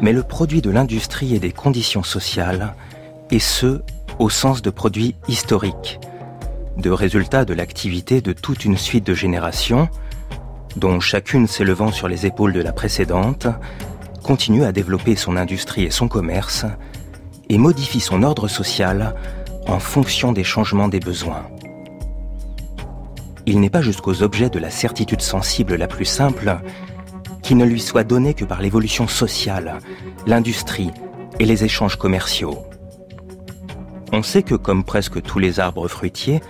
[0.02, 2.76] mais le produit de l'industrie et des conditions sociales,
[3.32, 3.82] et ce,
[4.20, 6.00] au sens de produits historiques,
[6.78, 9.90] de résultats de l'activité de toute une suite de générations,
[10.76, 13.48] dont chacune s'élevant sur les épaules de la précédente,
[14.22, 16.68] continue à développer son industrie et son commerce,
[17.50, 19.16] et modifie son ordre social
[19.70, 21.46] en fonction des changements des besoins.
[23.46, 26.60] Il n'est pas jusqu'aux objets de la certitude sensible la plus simple
[27.44, 29.78] qui ne lui soit donné que par l'évolution sociale,
[30.26, 30.92] l'industrie
[31.40, 32.58] et les échanges commerciaux.
[34.12, 36.42] On sait que, comme presque tous les arbres fruitiers,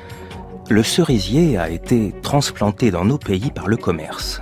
[0.69, 4.41] le cerisier a été transplanté dans nos pays par le commerce,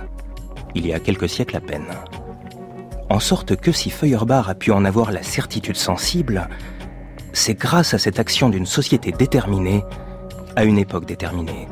[0.76, 1.88] il y a quelques siècles à peine.
[3.10, 6.48] En sorte que si Feuerbach a pu en avoir la certitude sensible,
[7.38, 9.84] c'est grâce à cette action d'une société déterminée
[10.56, 11.68] à une époque déterminée.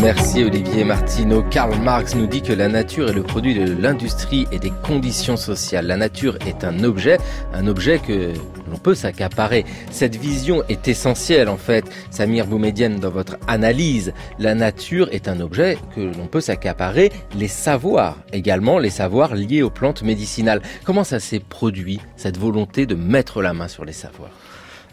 [0.00, 1.42] Merci Olivier Martineau.
[1.42, 5.36] Karl Marx nous dit que la nature est le produit de l'industrie et des conditions
[5.36, 5.86] sociales.
[5.86, 7.18] La nature est un objet,
[7.52, 8.32] un objet que
[8.70, 9.64] l'on peut s'accaparer.
[9.90, 11.84] Cette vision est essentielle en fait.
[12.10, 17.12] Samir Boumedienne, dans votre analyse, la nature est un objet que l'on peut s'accaparer.
[17.36, 20.62] Les savoirs également, les savoirs liés aux plantes médicinales.
[20.84, 24.32] Comment ça s'est produit, cette volonté de mettre la main sur les savoirs?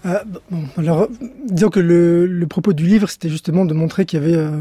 [0.05, 1.07] Euh, bon, alors,
[1.47, 4.59] disons que le, le, propos du livre, c'était justement de montrer qu'il y avait euh,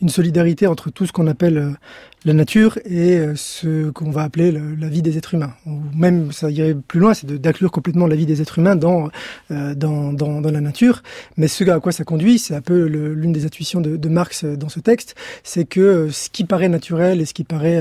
[0.00, 1.72] une solidarité entre tout ce qu'on appelle euh,
[2.24, 5.54] la nature et euh, ce qu'on va appeler la vie des êtres humains.
[5.66, 9.08] Ou même, ça irait plus loin, c'est d'inclure complètement la vie des êtres humains dans,
[9.50, 11.02] euh, dans, dans, dans, la nature.
[11.36, 14.68] Mais ce à quoi ça conduit, c'est un peu l'une des intuitions de, Marx dans
[14.68, 17.80] ce texte, c'est que ce qui paraît naturel et ce qui paraît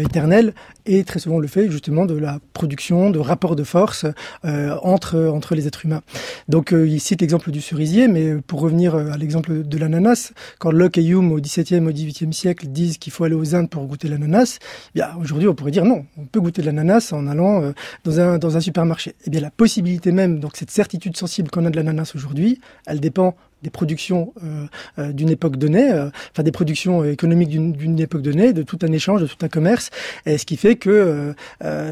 [0.00, 0.54] éternel
[0.86, 4.06] est très souvent le fait justement de la production, de rapports de force
[4.44, 6.00] entre, entre les êtres humains.
[6.48, 10.96] Donc il cite l'exemple du cerisier, mais pour revenir à l'exemple de l'ananas, quand Locke
[10.96, 14.58] et Hume au XVIIe, au XVIIIe siècle disent qu'il faut aller aux Pour goûter l'ananas,
[14.60, 17.72] eh bien aujourd'hui on pourrait dire non, on peut goûter de l'ananas en allant euh,
[18.04, 19.14] dans un dans un supermarché.
[19.26, 23.00] Eh bien la possibilité même, donc cette certitude sensible qu'on a de l'ananas aujourd'hui, elle
[23.00, 24.66] dépend des productions euh,
[24.98, 25.90] euh, d'une époque donnée,
[26.32, 29.90] enfin des productions économiques d'une époque donnée, de tout un échange, de tout un commerce,
[30.26, 31.34] et ce qui fait que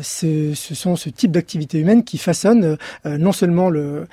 [0.02, 4.06] ce, sont ce type d'activités humaines qui façonnent non seulement le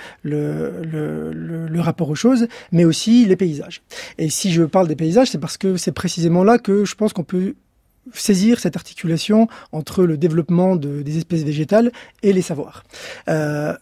[1.79, 3.81] rapport aux choses, mais aussi les paysages.
[4.17, 7.13] Et si je parle des paysages, c'est parce que c'est précisément là que je pense
[7.13, 7.55] qu'on peut
[8.13, 11.91] saisir cette articulation entre le développement des espèces végétales
[12.23, 12.83] et les savoirs.
[13.29, 13.73] Euh,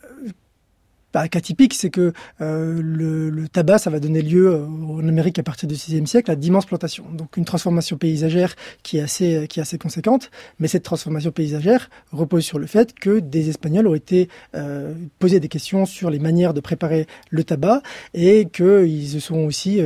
[1.16, 5.40] bah, cas typique, c'est que euh, le, tabac, ça va donner lieu euh, en Amérique
[5.40, 7.06] à partir du VIe siècle à d'immenses plantations.
[7.10, 10.30] Donc une transformation paysagère qui est assez, qui est assez conséquente.
[10.60, 15.40] Mais cette transformation paysagère repose sur le fait que des Espagnols ont été euh, posés
[15.40, 17.82] des questions sur les manières de préparer le tabac
[18.14, 19.80] et qu'ils euh, ils ont aussi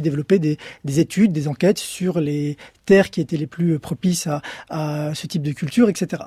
[0.00, 4.26] développé des, des études, des enquêtes sur les terres qui étaient les plus propices
[4.70, 6.22] à ce type de culture, etc.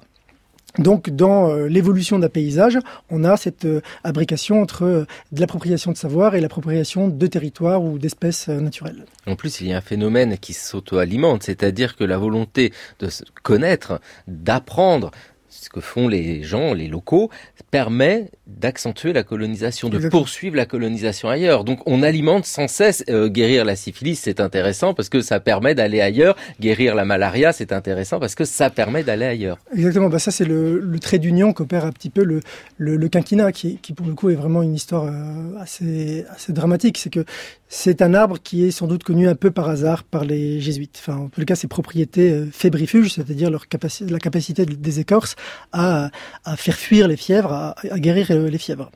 [0.77, 2.77] Donc, dans euh, l'évolution d'un paysage,
[3.09, 5.05] on a cette euh, abrication entre euh,
[5.35, 9.05] l'appropriation de savoir et l'appropriation de territoires ou d'espèces naturelles.
[9.25, 13.09] En plus, il y a un phénomène qui s'auto-alimente, c'est-à-dire que la volonté de
[13.41, 15.11] connaître, d'apprendre,
[15.49, 17.29] ce que font les gens, les locaux,
[17.71, 21.63] permet d'accentuer la colonisation, de poursuivre la colonisation ailleurs.
[21.63, 25.75] Donc on alimente sans cesse euh, guérir la syphilis, c'est intéressant parce que ça permet
[25.75, 26.35] d'aller ailleurs.
[26.59, 29.57] Guérir la malaria, c'est intéressant parce que ça permet d'aller ailleurs.
[29.75, 32.41] Exactement, bah ça c'est le, le, trait d'union qu'opère un petit peu le,
[32.77, 36.53] le, le quinquennat, qui, qui, pour le coup est vraiment une histoire euh, assez, assez
[36.53, 36.97] dramatique.
[36.97, 37.25] C'est que
[37.67, 40.99] c'est un arbre qui est sans doute connu un peu par hasard par les jésuites.
[40.99, 43.65] Enfin, en tout cas, ses propriétés euh, fébrifuges, c'est-à-dire leur
[44.09, 45.35] la capacité des écorces
[45.71, 46.09] à,
[46.55, 48.91] faire fuir les fièvres, à, guérir les fièvres.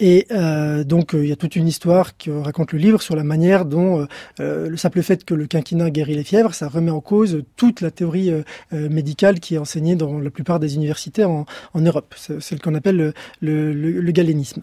[0.00, 3.14] Et euh, donc euh, il y a toute une histoire qui raconte le livre sur
[3.14, 4.06] la manière dont
[4.40, 7.82] euh, le simple fait que le quinquina guérit les fièvres, ça remet en cause toute
[7.82, 8.32] la théorie
[8.72, 12.14] médicale qui est enseignée dans la plupart des universités en, Europe.
[12.16, 14.62] C'est ce qu'on appelle le, le, galénisme.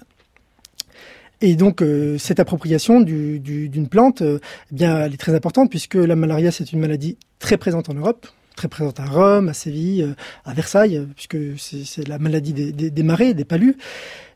[1.41, 1.83] Et donc
[2.17, 4.39] cette appropriation d'une plante, eh
[4.71, 8.27] bien, elle est très importante puisque la malaria c'est une maladie très présente en Europe
[8.57, 13.03] très présente à Rome, à Séville, à Versailles, puisque c'est la maladie des, des, des
[13.03, 13.77] marais, des palus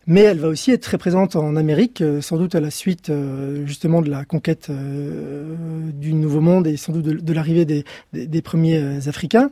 [0.07, 3.09] mais elle va aussi être très présente en Amérique, euh, sans doute à la suite
[3.09, 5.55] euh, justement de la conquête euh,
[5.93, 9.51] du Nouveau Monde et sans doute de, l'arrivée des, premiers Africains.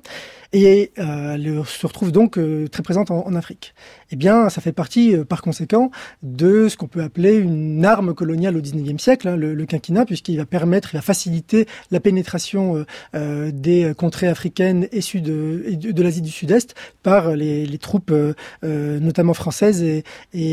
[0.51, 2.39] Et elle se retrouve donc
[2.71, 3.75] très présente en, Afrique.
[4.09, 5.91] Eh bien, ça fait partie, par conséquent,
[6.23, 10.37] de ce qu'on peut appeler une arme coloniale au XIXe siècle, hein, le, quinquennat, puisqu'il
[10.37, 12.83] va permettre, il va faciliter la pénétration
[13.13, 18.11] des contrées africaines et sud de, l'Asie du Sud-Est par les, troupes,
[18.63, 20.03] notamment françaises et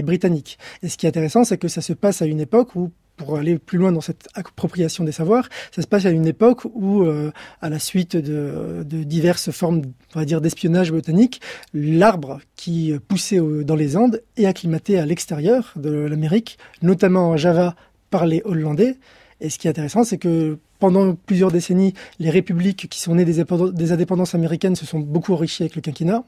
[0.03, 0.59] britannique.
[0.83, 3.37] Et ce qui est intéressant, c'est que ça se passe à une époque où pour
[3.39, 7.03] aller plus loin dans cette appropriation des savoirs, ça se passe à une époque où,
[7.03, 9.83] euh, à la suite de, de, diverses formes,
[10.15, 11.41] on va dire, d'espionnage botanique,
[11.73, 17.75] l'arbre qui poussait dans les Andes est acclimaté à l'extérieur de l'Amérique, notamment en Java
[18.11, 18.97] par les Hollandais.
[19.41, 23.25] Et ce qui est intéressant, c'est que pendant plusieurs décennies, les républiques qui sont nées
[23.25, 26.25] des, des indépendances américaines se sont beaucoup enrichies avec le quinquennat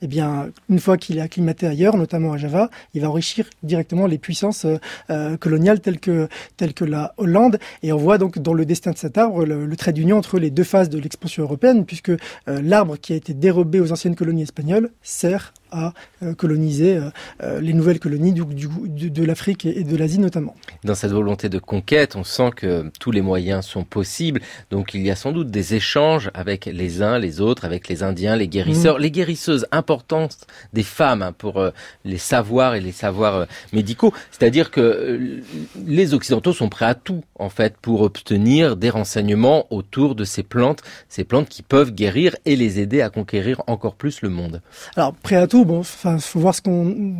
[0.00, 4.06] eh bien, une fois qu'il est acclimaté ailleurs, notamment à Java, il va enrichir directement
[4.06, 4.78] les puissances euh,
[5.10, 7.58] euh, coloniales telles que, telles que la Hollande.
[7.82, 10.50] Et on voit donc dans le destin de cet arbre le, trait d'union entre les
[10.50, 14.42] deux phases de l'expansion européenne, puisque euh, l'arbre qui a été dérobé aux anciennes colonies
[14.42, 17.10] espagnoles sert à euh, coloniser euh,
[17.42, 20.54] euh, les nouvelles colonies du, de, l'Afrique et de l'Asie notamment.
[20.84, 24.40] Dans cette volonté de conquête, on sent que tous les moyens sont possibles.
[24.70, 28.02] Donc il y a sans doute des échanges avec les uns, les autres, avec les
[28.02, 29.02] Indiens, les guérisseurs, mmh.
[29.02, 31.62] les guérisseuses importantes des femmes hein, pour
[32.04, 34.12] les savoirs et les savoirs médicaux.
[34.30, 35.40] C'est-à-dire que
[35.86, 40.42] les Occidentaux sont prêts à tout en fait pour obtenir des renseignements autour de ces
[40.42, 44.62] plantes, ces plantes qui peuvent guérir et les aider à conquérir encore plus le monde.
[44.96, 47.14] Alors prêt à tout Bon, enfin, faut voir ce qu'on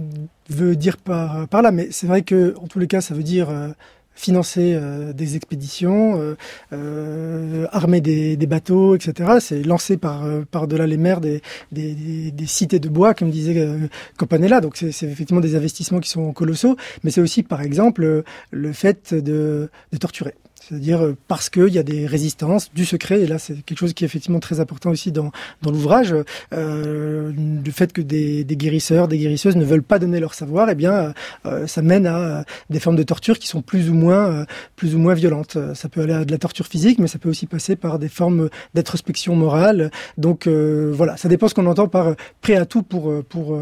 [0.48, 3.50] veut dire par, là, mais c'est vrai que en tous les cas, ça veut dire
[3.50, 3.68] euh,
[4.14, 6.36] financer euh, des expéditions,
[6.72, 9.38] euh, armer des, bateaux, etc.
[9.40, 13.68] C'est lancer par par delà les mers des, des, cités de bois, comme disait
[14.16, 14.60] Campanella.
[14.60, 19.14] Donc c'est effectivement des investissements qui sont colossaux, mais c'est aussi par exemple le fait
[19.14, 19.68] de
[20.00, 20.34] torturer.
[20.68, 23.94] C'est-à-dire euh, parce qu'il y a des résistances, du secret, et là c'est quelque chose
[23.94, 25.30] qui est effectivement très important aussi dans,
[25.62, 26.14] dans l'ouvrage,
[26.52, 30.68] euh, le fait que des, des, guérisseurs, des guérisseuses ne veulent pas donner leur savoir,
[30.68, 31.14] eh bien
[31.46, 34.44] euh, ça mène à des formes de torture qui sont plus ou moins,
[34.76, 35.56] plus ou moins violentes.
[35.74, 38.08] Ça peut aller à de la torture physique, mais ça peut aussi passer par des
[38.08, 39.90] formes d'introspection morale.
[40.16, 43.58] Donc voilà, ça dépend ce qu'on entend par prêt à tout pour, pour,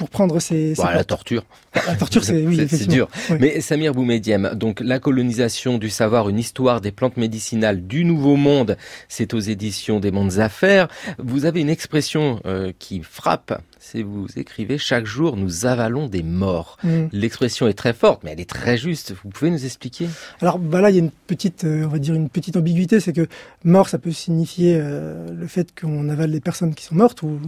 [0.00, 0.72] pour prendre ces...
[0.78, 1.44] Bah, la torture.
[1.74, 3.10] La torture, c'est oui, dur.
[3.38, 8.36] Mais Samir Boumediem, donc la colonisation du savoir, une histoire des plantes médicinales du Nouveau
[8.36, 8.78] Monde,
[9.10, 10.88] c'est aux éditions des Mondes Affaires.
[11.18, 13.60] Vous avez une expression euh, qui frappe
[13.90, 16.76] c'est vous écrivez chaque jour nous avalons des morts.
[16.84, 17.06] Mm.
[17.12, 19.14] L'expression est très forte, mais elle est très juste.
[19.24, 20.08] Vous pouvez nous expliquer?
[20.40, 23.00] Alors bah là, il y a une petite, euh, on va dire une petite ambiguïté,
[23.00, 23.26] c'est que
[23.64, 27.40] mort, ça peut signifier euh, le fait qu'on avale des personnes qui sont mortes ou,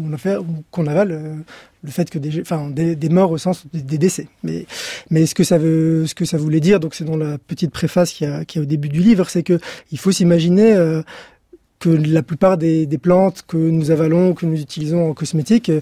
[0.70, 1.34] qu'on avale euh,
[1.84, 4.26] le fait que des, enfin, des, morts au sens des, décès.
[4.42, 4.66] Mais,
[5.10, 7.70] mais ce que ça veut, ce que ça voulait dire, donc c'est dans la petite
[7.70, 9.58] préface qui a au début du livre, c'est que
[9.90, 10.76] il faut s'imaginer
[11.80, 15.72] que la plupart des, des plantes que nous avalons, que nous utilisons en cosmétique,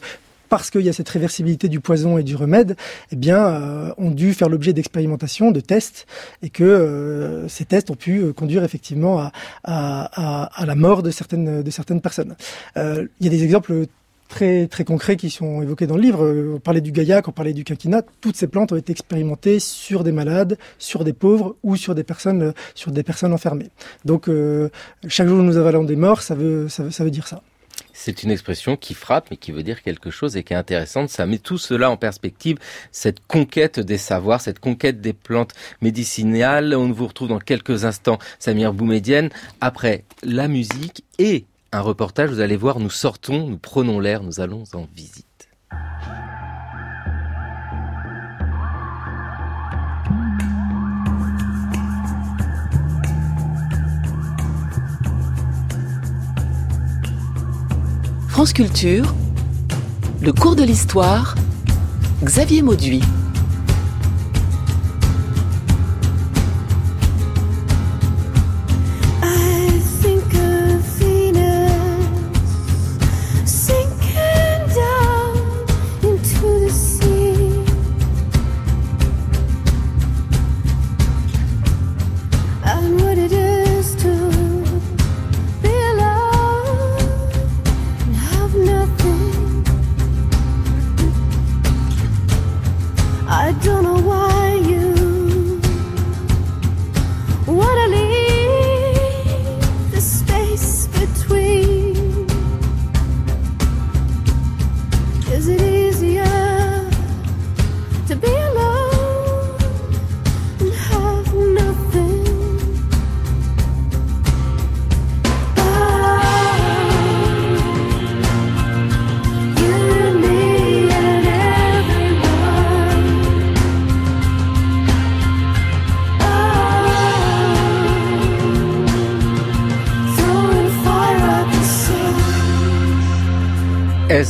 [0.50, 2.76] parce qu'il y a cette réversibilité du poison et du remède,
[3.12, 6.06] eh bien, euh, ont dû faire l'objet d'expérimentations, de tests,
[6.42, 9.32] et que euh, ces tests ont pu euh, conduire effectivement à,
[9.64, 12.34] à, à, la mort de certaines, de certaines personnes.
[12.76, 13.86] il y a des exemples
[14.28, 16.54] très très concrets qui sont évoqués dans le livre.
[16.56, 18.02] On parlait du gaillac, on parlait du quinquina.
[18.20, 22.04] Toutes ces plantes ont été expérimentées sur des malades, sur des pauvres ou sur des
[22.04, 23.70] personnes sur des personnes enfermées.
[24.04, 24.30] Donc
[25.08, 27.42] chaque jour nous avalons des morts, ça veut ça veut, ça veut dire ça.
[27.92, 31.08] C'est une expression qui frappe, mais qui veut dire quelque chose et qui est intéressante.
[31.08, 32.56] Ça met tout cela en perspective,
[32.92, 36.74] cette conquête des savoirs, cette conquête des plantes médicinales.
[36.74, 42.30] On vous retrouve dans quelques instants, Samir Boumedienne, après la musique et un reportage.
[42.30, 45.26] Vous allez voir, nous sortons, nous prenons l'air, nous allons en visite.
[58.40, 59.14] France Culture,
[60.22, 61.34] le cours de l'histoire,
[62.24, 63.02] Xavier Mauduit.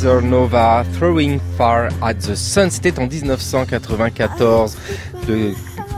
[0.03, 2.71] Nova, Throwing Far at the Sun.
[2.71, 4.77] C'était en 1994.
[5.29, 5.53] Le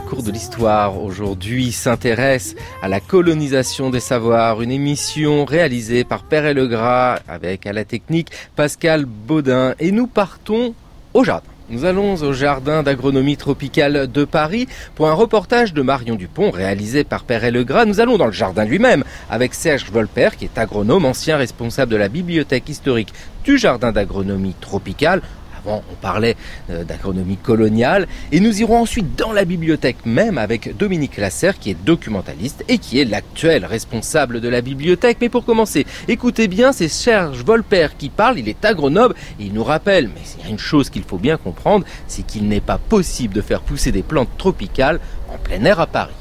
[0.09, 6.45] cours de l'histoire aujourd'hui s'intéresse à la colonisation des savoirs, une émission réalisée par Père
[6.45, 9.73] et Legras avec à la technique Pascal Baudin.
[9.79, 10.75] Et nous partons
[11.13, 11.52] au jardin.
[11.69, 17.05] Nous allons au jardin d'agronomie tropicale de Paris pour un reportage de Marion Dupont réalisé
[17.05, 17.85] par Père Legras.
[17.85, 21.97] Nous allons dans le jardin lui-même avec Serge Volper qui est agronome, ancien responsable de
[21.97, 23.13] la bibliothèque historique
[23.45, 25.21] du jardin d'agronomie tropicale
[25.65, 26.35] on parlait
[26.69, 28.07] euh, d'agronomie coloniale.
[28.31, 32.77] Et nous irons ensuite dans la bibliothèque même avec Dominique Lasserre, qui est documentaliste et
[32.77, 35.17] qui est l'actuel responsable de la bibliothèque.
[35.21, 38.39] Mais pour commencer, écoutez bien, c'est Serge Volper qui parle.
[38.39, 41.17] Il est agronome et il nous rappelle, mais il y a une chose qu'il faut
[41.17, 44.99] bien comprendre, c'est qu'il n'est pas possible de faire pousser des plantes tropicales
[45.29, 46.13] en plein air à Paris.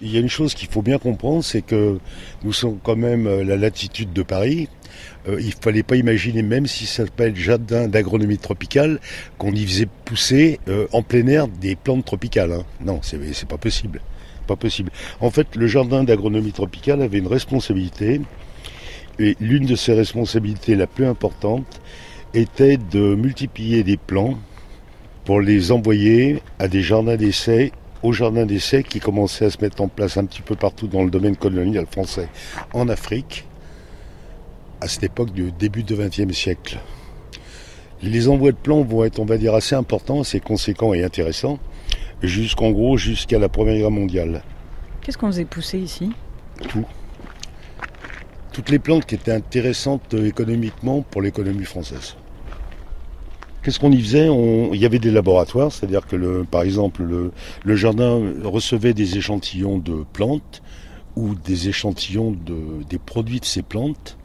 [0.00, 1.98] Il y a une chose qu'il faut bien comprendre, c'est que
[2.42, 4.68] nous sommes quand même euh, la latitude de Paris,
[5.28, 9.00] euh, il fallait pas imaginer, même si ça s'appelle jardin d'agronomie tropicale,
[9.38, 12.52] qu'on y faisait pousser euh, en plein air des plantes tropicales.
[12.52, 12.64] Hein.
[12.84, 14.00] Non, c'est pas possible.
[14.46, 14.90] Pas possible.
[15.20, 18.20] En fait, le jardin d'agronomie tropicale avait une responsabilité,
[19.18, 21.80] et l'une de ses responsabilités la plus importante
[22.34, 24.38] était de multiplier des plants
[25.24, 29.80] pour les envoyer à des jardins d'essai au jardin d'essai qui commençaient à se mettre
[29.80, 32.28] en place un petit peu partout dans le domaine colonial français
[32.72, 33.46] en Afrique
[34.82, 36.80] à cette époque du début du XXe siècle.
[38.02, 41.60] Les envois de plants vont être, on va dire, assez importants, assez conséquents et intéressants,
[42.20, 44.42] jusqu'en gros jusqu'à la Première Guerre mondiale.
[45.00, 46.10] Qu'est-ce qu'on faisait pousser ici?
[46.68, 46.84] Tout.
[48.52, 52.16] Toutes les plantes qui étaient intéressantes économiquement pour l'économie française.
[53.62, 54.26] Qu'est-ce qu'on y faisait?
[54.26, 57.30] Il y avait des laboratoires, c'est-à-dire que, le, par exemple, le,
[57.64, 60.60] le, jardin recevait des échantillons de plantes
[61.14, 64.18] ou des échantillons de, des produits de ces plantes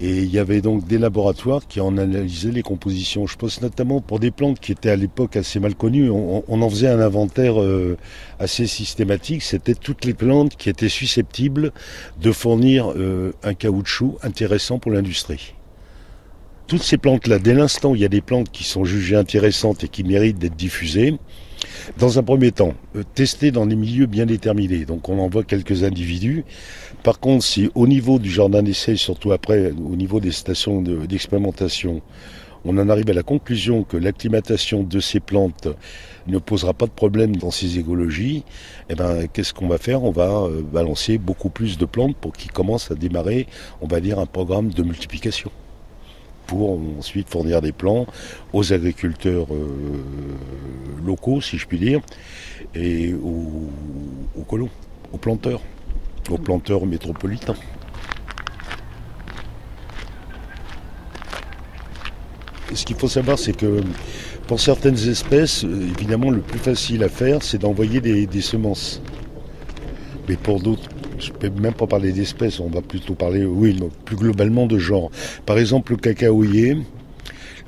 [0.00, 3.26] et il y avait donc des laboratoires qui en analysaient les compositions.
[3.26, 6.10] Je pense notamment pour des plantes qui étaient à l'époque assez mal connues.
[6.10, 7.96] On, en faisait un inventaire euh,
[8.40, 9.42] assez systématique.
[9.42, 11.72] C'était toutes les plantes qui étaient susceptibles
[12.20, 15.54] de fournir euh, un caoutchouc intéressant pour l'industrie.
[16.66, 19.84] Toutes ces plantes-là, dès l'instant où il y a des plantes qui sont jugées intéressantes
[19.84, 21.18] et qui méritent d'être diffusées,
[21.98, 24.84] dans un premier temps, euh, tester dans des milieux bien déterminés.
[24.84, 26.44] Donc on envoie quelques individus.
[27.02, 32.02] Par contre, si au niveau du jardin d'essai, surtout après, au niveau des stations d'expérimentation,
[32.64, 35.68] on en arrive à la conclusion que l'acclimatation de ces plantes
[36.26, 38.44] ne posera pas de problème dans ces écologies,
[38.88, 40.02] eh ben, qu'est-ce qu'on va faire?
[40.02, 43.46] On va euh, balancer beaucoup plus de plantes pour qu'ils commencent à démarrer,
[43.82, 45.50] on va dire, un programme de multiplication
[46.46, 48.06] pour ensuite fournir des plants
[48.52, 49.66] aux agriculteurs euh,
[51.04, 52.00] locaux, si je puis dire,
[52.74, 53.70] et aux,
[54.36, 54.70] aux colons,
[55.12, 55.60] aux planteurs,
[56.30, 57.56] aux planteurs métropolitains.
[62.74, 63.80] Ce qu'il faut savoir, c'est que
[64.46, 69.00] pour certaines espèces, euh, évidemment, le plus facile à faire, c'est d'envoyer des, semences.
[70.28, 70.88] Mais pour d'autres,
[71.18, 74.78] je ne peux même pas parler d'espèces, on va plutôt parler, oui, plus globalement de
[74.78, 75.10] genre.
[75.46, 76.76] Par exemple, le cacaoyer,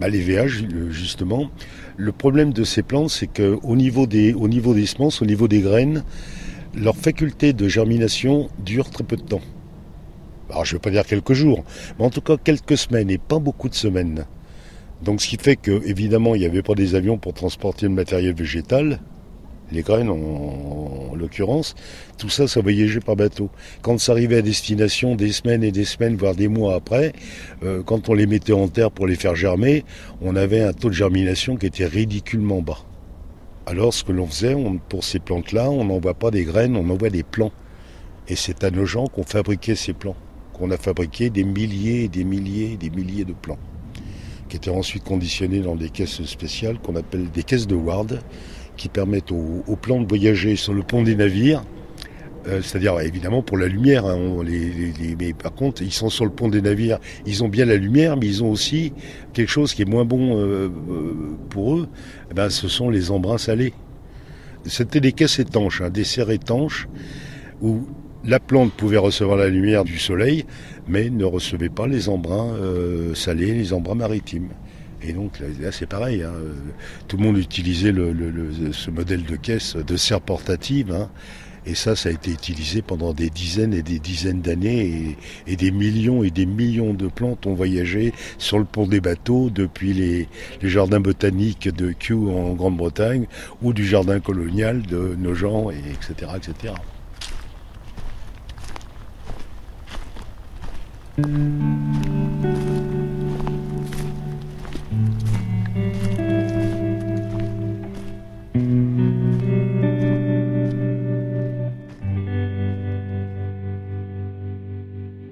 [0.01, 1.51] bah, les VH, justement,
[1.97, 4.35] le problème de ces plantes, c'est qu'au niveau, des,
[4.87, 6.05] semences, au niveau des graines,
[6.75, 9.41] leur faculté de germination dure très peu de temps.
[10.51, 11.65] Alors je ne veux pas dire quelques jours,
[11.99, 14.27] mais en tout cas quelques semaines et pas beaucoup de semaines.
[15.03, 17.95] Donc ce qui fait que évidemment il n'y avait pas des avions pour transporter le
[17.95, 19.01] matériel végétal,
[19.73, 21.75] les graines en, l'occurrence,
[22.19, 23.51] tout ça ça voyageait par bateau.
[23.83, 27.13] Quand ça arrivait à destination des semaines et des semaines, voire des mois après,
[27.63, 29.85] euh, quand on les mettait en terre pour les faire germer,
[30.21, 32.79] on avait un taux de germination qui était ridiculement bas.
[33.67, 34.55] Alors ce que l'on faisait
[34.89, 37.53] pour ces plantes-là, on n'envoie pas des graines, on envoie des plants.
[38.29, 40.17] Et c'est à nos gens qu'on fabriquait ces plants,
[40.53, 43.59] qu'on a fabriqué des milliers et des milliers et des milliers de plants
[44.49, 48.21] qui étaient ensuite conditionnés dans des caisses spéciales qu'on appelle des caisses de Ward,
[48.77, 51.63] qui permettent aux, plants de voyager sur le pont des navires.
[52.47, 54.19] Euh, c'est-à-dire évidemment pour la lumière, hein,
[55.19, 58.17] mais par contre ils sont sur le pont des navires, ils ont bien la lumière,
[58.17, 58.93] mais ils ont aussi
[59.33, 61.15] quelque chose qui est moins bon euh, euh,
[61.51, 61.89] pour eux.
[62.31, 63.75] Eh ben, ce sont les embruns salés.
[64.65, 66.87] C'était des caisses étanches, hein, des serres étanches
[67.61, 67.81] où
[68.25, 70.45] la plante pouvait recevoir la lumière du soleil,
[70.87, 72.55] mais ne recevait pas les embruns
[73.15, 74.49] salés, les embruns maritimes.
[75.03, 76.33] Et donc là, c'est pareil, hein.
[77.07, 81.11] tout le monde utilisait ce modèle de caisse de serre portative, hein.
[81.67, 85.17] et ça, ça a été utilisé pendant des dizaines et des dizaines d'années,
[85.47, 89.51] et, des millions et des millions de plantes ont voyagé sur le pont des bateaux
[89.51, 90.29] depuis les,
[90.63, 93.27] jardins botaniques de Kew en Grande-Bretagne,
[93.63, 96.33] ou du jardin colonial de Nogent, et etc.
[96.37, 96.73] etc.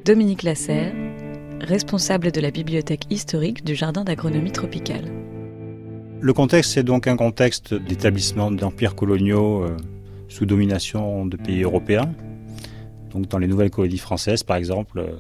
[0.05, 0.93] Dominique Lasserre,
[1.63, 5.11] responsable de la bibliothèque historique du Jardin d'agronomie tropicale.
[6.21, 9.75] Le contexte, c'est donc un contexte d'établissement d'empires coloniaux euh,
[10.29, 12.13] sous domination de pays européens.
[13.13, 15.17] Donc dans les nouvelles colonies françaises, par exemple, euh,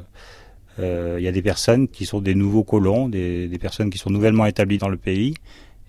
[0.80, 4.10] euh, il y a des personnes qui sont des nouveaux colons, des, personnes qui sont
[4.10, 5.32] nouvellement établies dans le pays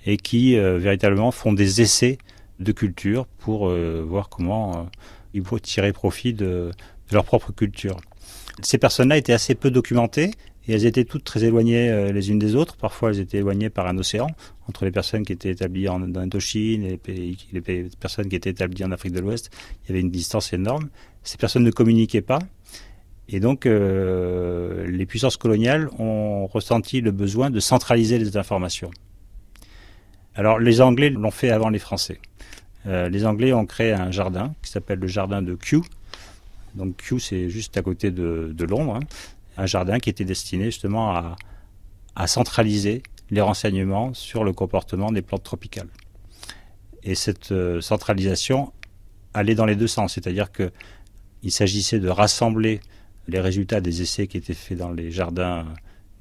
[0.06, 2.18] et qui véritablement font des essais
[2.62, 4.88] de culture pour voir comment
[5.34, 6.72] ils vont tirer profit de,
[7.12, 7.98] leur propre culture.
[8.62, 10.32] Ces personnes-là étaient assez peu documentées
[10.68, 12.78] et elles étaient toutes très éloignées les unes des autres.
[12.78, 14.28] Parfois, elles étaient éloignées par un océan
[14.68, 18.84] entre les personnes qui étaient établies en Indochine et les, les personnes qui étaient établies
[18.84, 19.52] en Afrique de l'Ouest.
[19.84, 20.90] Il y avait une distance énorme.
[21.24, 22.40] Ces personnes ne communiquaient pas
[23.28, 28.92] et donc, euh, les puissances coloniales ont ressenti le besoin de centraliser les informations.
[30.36, 32.20] Alors, les Anglais l'ont fait avant les Français.
[32.86, 35.82] Euh, les Anglais ont créé un jardin qui s'appelle le jardin de Kew.
[36.76, 38.96] Donc, Kew, c'est juste à côté de, Londres.
[38.96, 39.08] Hein.
[39.58, 41.36] Un jardin qui était destiné justement
[42.16, 45.90] à, centraliser les renseignements sur le comportement des plantes tropicales.
[47.04, 48.72] Et cette euh, centralisation
[49.34, 50.72] allait dans les deux sens, c'est-à-dire que
[51.44, 52.80] il s'agissait de rassembler
[53.28, 55.66] les résultats des essais qui étaient faits dans les jardins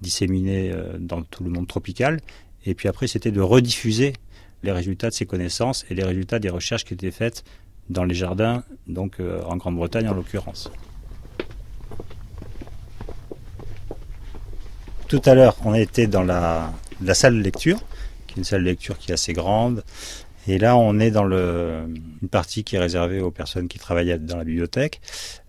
[0.01, 2.21] disséminés euh, dans tout le monde tropical.
[2.67, 4.15] Et puis après, c'était de rediffuser
[4.63, 7.45] les résultats de ces connaissances et les résultats des recherches qui étaient faites
[7.91, 10.71] dans les jardins, donc euh, en Grande-Bretagne en l'occurrence.
[15.09, 16.73] Tout à l'heure, on était dans la,
[17.13, 17.79] salle de lecture,
[18.27, 19.85] qui est une salle de lecture qui est assez grande,
[20.47, 24.37] et là, on est dans une partie qui est réservée aux personnes qui travaillent dans
[24.37, 25.01] la bibliothèque.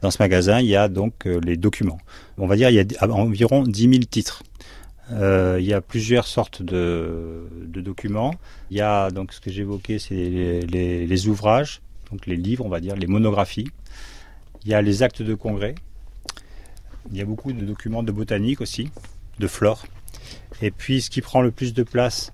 [0.02, 2.00] Dans ce magasin, il y a donc euh, les documents.
[2.38, 4.44] On va dire il y a environ 10 000 titres.
[5.12, 8.34] Euh, il y a plusieurs sortes de, documents.
[8.72, 11.82] Il y a donc ce que j'évoquais, c'est les, ouvrages,
[12.12, 13.68] donc les livres, on va dire, les monographies.
[14.64, 15.76] Il y a les actes de congrès.
[17.12, 18.90] Il y a beaucoup de documents de botanique aussi,
[19.40, 19.86] de flore.
[20.62, 22.32] Et puis, ce qui prend le plus de place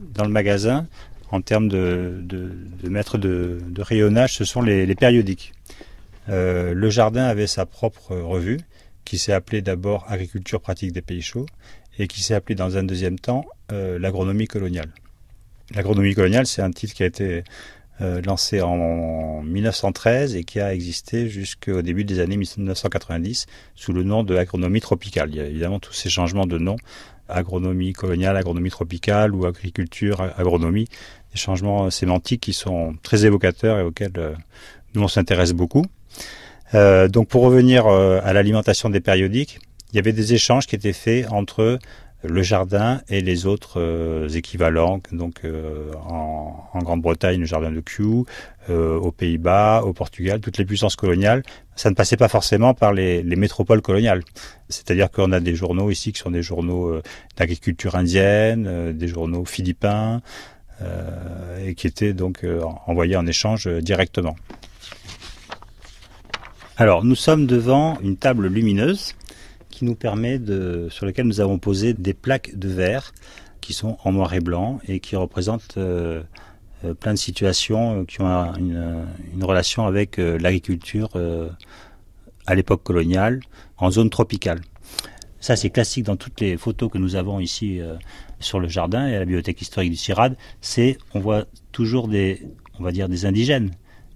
[0.00, 0.86] dans le magasin,
[1.30, 5.52] en termes de, de, mètres de, rayonnage, ce sont les, périodiques.
[6.28, 8.60] Euh, le jardin avait sa propre revue
[9.04, 11.46] qui s'est appelé d'abord Agriculture pratique des pays chauds
[11.98, 14.88] et qui s'est appelé dans un deuxième temps euh, l'agronomie coloniale.
[15.74, 17.44] L'agronomie coloniale, c'est un titre qui a été
[18.00, 24.02] euh, lancé en 1913 et qui a existé jusqu'au début des années 1990 sous le
[24.02, 25.30] nom de agronomie tropicale.
[25.30, 26.76] Il y a évidemment tous ces changements de nom,
[27.28, 30.88] agronomie coloniale, agronomie tropicale ou agriculture, agronomie,
[31.32, 34.34] des changements sémantiques qui sont très évocateurs et auxquels euh,
[34.94, 35.84] nous on s'intéresse beaucoup.
[36.74, 39.60] Euh, donc pour revenir euh, à l'alimentation des périodiques,
[39.92, 41.78] il y avait des échanges qui étaient faits entre
[42.24, 45.42] le jardin et les autres euh, équivalents, donc
[46.08, 48.24] en, en Grande-Bretagne, le jardin de Kew,
[48.70, 51.42] aux Pays-Bas, au Portugal, toutes les puissances coloniales.
[51.76, 54.22] Ça ne passait pas forcément par les métropoles coloniales.
[54.70, 56.98] C'est-à-dire qu'on a des journaux ici qui sont des journaux
[57.36, 60.22] d'agriculture indienne, des journaux philippins,
[61.62, 62.46] et qui étaient donc
[62.86, 64.34] envoyés en échange directement.
[66.76, 69.14] Alors, nous sommes devant une table lumineuse
[69.74, 73.12] qui nous permet de, sur laquelle nous avons posé des plaques de verre
[73.60, 76.22] qui sont en noir et blanc et qui représentent euh,
[76.84, 79.04] euh, plein de situations euh, qui ont une,
[79.34, 81.10] une relation avec l'agriculture
[82.46, 83.40] à l'époque coloniale
[83.76, 84.60] en zone tropicale.
[85.40, 87.80] Ça, c'est classique dans toutes les photos que nous avons ici
[88.38, 90.36] sur le jardin et à la bibliothèque historique du CIRAD.
[90.60, 92.46] C'est, on voit toujours des,
[92.78, 93.72] on va dire, des indigènes.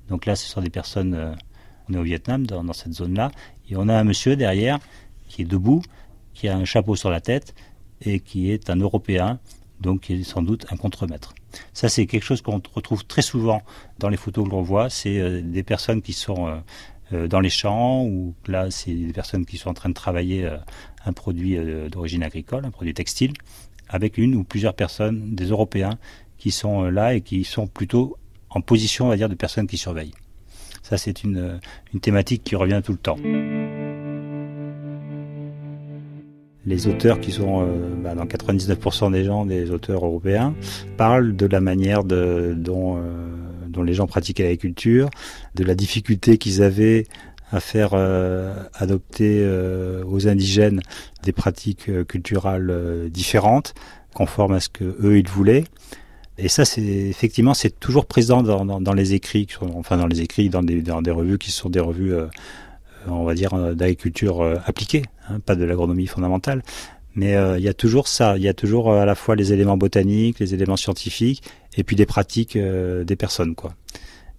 [0.09, 1.37] Donc là, ce sont des personnes
[1.89, 3.31] on est au Vietnam, dans, cette zone-là,
[3.69, 4.79] et on a un monsieur derrière
[5.39, 5.83] qui est debout,
[6.35, 7.55] qui a un chapeau sur la tête
[8.01, 9.39] et qui est un Européen,
[9.81, 11.33] donc qui est sans doute un contremaître.
[11.73, 13.63] Ça, c'est quelque chose qu'on retrouve très souvent
[14.01, 14.91] dans les photos que l'on voit.
[14.91, 16.57] C'est euh, des personnes qui sont euh,
[17.13, 20.51] euh, dans les champs, ou là, c'est des personnes qui sont en train de travailler
[21.07, 21.57] un produit
[21.89, 23.33] d'origine agricole, un produit textile,
[23.89, 25.99] avec une ou plusieurs personnes, des Européens,
[26.37, 28.17] qui sont là et qui sont plutôt
[28.51, 30.15] en position, on va dire, de personnes qui surveillent.
[30.83, 31.61] Ça, c'est une,
[31.95, 33.19] une thématique qui revient tout le temps.
[36.69, 40.55] Les auteurs qui sont euh, bah, dans 99% des gens, des auteurs européens,
[40.99, 45.09] parlent de la manière euh, dont les gens pratiquaient l'agriculture,
[45.55, 47.07] de la difficulté qu'ils avaient
[47.53, 49.49] à faire euh, adopter
[50.07, 50.83] aux indigènes
[51.23, 53.73] des pratiques culturelles différentes,
[54.13, 55.65] conformes à ce que eux ils voulaient.
[56.39, 60.49] Et ça, c'est effectivement, c'est toujours présent dans, dans, les écrits, enfin dans les écrits,
[60.49, 62.27] dans des, dans des revues qui sont des revues, euh,
[63.11, 66.63] on va dire, euh, d'agriculture euh, appliquée, hein, pas de l'agronomie fondamentale.
[67.15, 69.77] Mais il y a toujours ça, il y a toujours à la fois les éléments
[69.77, 71.43] botaniques, les éléments scientifiques,
[71.77, 73.75] et puis des pratiques des personnes, quoi.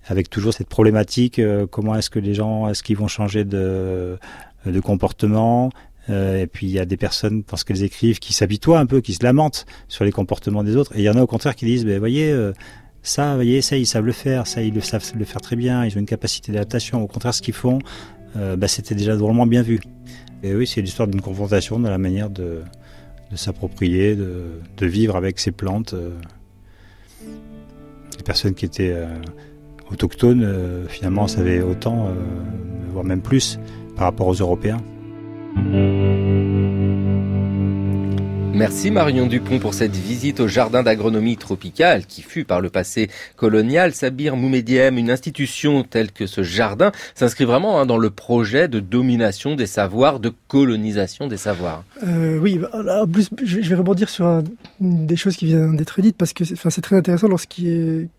[0.05, 1.41] Avec toujours cette problématique,
[1.71, 4.17] comment est-ce que les gens, est-ce qu'ils vont changer de,
[4.65, 5.71] de comportement
[6.09, 9.01] euh, et puis il y a des personnes, parce qu'elles écrivent, qui s'habituent un peu,
[9.01, 10.95] qui se lamentent sur les comportements des autres.
[10.95, 12.53] Et il y en a au contraire qui disent, ben voyez, euh,
[13.01, 15.85] ça, voyez, ça, ils savent le faire, ça, ils le savent le faire très bien,
[15.85, 17.03] ils ont une capacité d'adaptation.
[17.03, 17.79] Au contraire, ce qu'ils font,
[18.37, 19.79] euh, ben, c'était déjà drôlement bien vu.
[20.43, 22.61] Et oui, c'est l'histoire d'une confrontation de la manière de,
[23.35, 25.93] s'approprier, de, de, vivre avec ces plantes.
[28.17, 28.95] Les personnes qui étaient
[29.91, 32.07] autochtones, finalement, savaient autant,
[32.91, 33.59] voire même plus,
[33.97, 34.81] par rapport aux Européens.
[38.59, 43.09] Merci Marion Dupont pour cette visite au jardin d'agronomie tropicale qui fut par le passé
[43.37, 43.93] colonial.
[43.93, 48.81] Sabir Moumediem, une institution telle que ce jardin s'inscrit vraiment hein, dans le projet de
[48.81, 51.85] domination des savoirs, de colonisation des savoirs.
[52.05, 54.43] Euh, oui, en plus je vais rebondir sur
[54.81, 58.09] des choses qui viennent d'être dites parce que c'est très intéressant lorsqu'il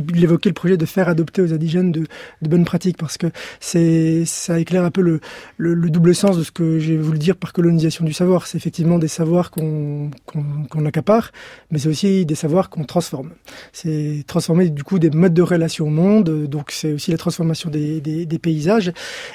[0.00, 2.06] est il évoquait le projet de faire adopter aux indigènes de,
[2.42, 3.28] de bonnes pratiques parce que
[3.60, 5.20] c'est ça éclaire un peu le,
[5.56, 8.46] le, double sens de ce que j'ai voulu dire par colonisation du savoir.
[8.46, 11.32] C'est effectivement des savoirs qu'on qu'on accapare,
[11.70, 13.30] mais c'est aussi des savoirs qu'on transforme.
[13.72, 17.70] C'est transformer du coup des modes de relation au monde, donc c'est aussi la transformation
[17.70, 18.92] des, des, des paysages.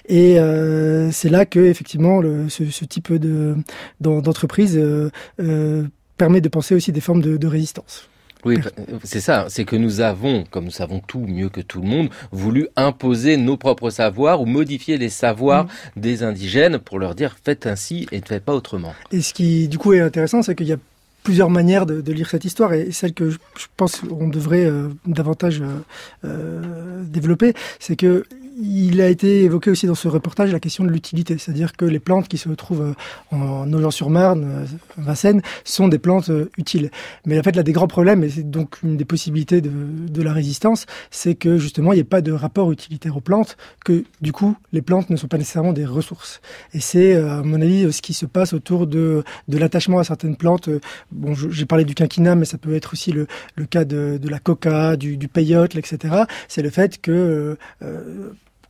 [0.08, 3.56] Et euh, c'est là que effectivement le, ce, ce, type de
[4.00, 5.10] d'entreprise euh,
[5.40, 5.84] euh,
[6.18, 8.11] permet de penser aussi des formes de, de résistance.
[8.46, 8.58] Oui,
[9.04, 9.46] c'est ça.
[9.50, 13.38] C'est que nous avons, comme nous savons tout mieux que tout le monde, voulu imposer
[13.38, 16.00] nos propres savoirs ou modifier les savoirs mm.
[16.00, 18.94] des indigènes pour leur dire faites ainsi et ne faites pas autrement.
[19.12, 20.78] Et ce qui, du coup, est intéressant, c'est qu'il y a
[21.24, 23.38] plusieurs manières de, de, lire cette histoire et celle que je,
[23.78, 25.78] pense qu'on devrait euh, davantage euh,
[26.26, 28.26] euh développer, c'est que
[28.58, 32.00] il a été évoqué aussi dans ce reportage la question de l'utilité, c'est-à-dire que les
[32.00, 32.94] plantes qui se trouvent
[33.32, 34.66] euh, en Nogent-sur-Marne, euh,
[34.98, 36.92] Vincennes, sont des plantes euh, utiles.
[37.26, 40.34] Mais en fait, là, des grands problèmes, et c'est donc une des possibilités de, la
[40.34, 44.32] résistance, c'est que justement, il n'y a pas de rapport utilitaire aux plantes, que du
[44.32, 46.42] coup, les plantes ne sont pas nécessairement des ressources.
[46.74, 50.70] Et c'est, à mon avis, ce qui se passe autour de, l'attachement à certaines plantes.
[51.12, 53.26] Bon, j'ai parlé du quinquina, mais ça peut être aussi le,
[53.70, 56.26] cas de, la coca, du, du peyote, etc.
[56.48, 57.58] C'est le fait que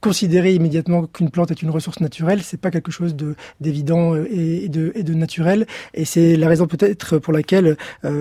[0.02, 4.68] considérer immédiatement qu'une plante est une ressource naturelle, c'est pas quelque chose de d'évident et
[4.68, 5.68] de, et de naturel.
[5.94, 7.78] Et c'est la raison peut-être pour laquelle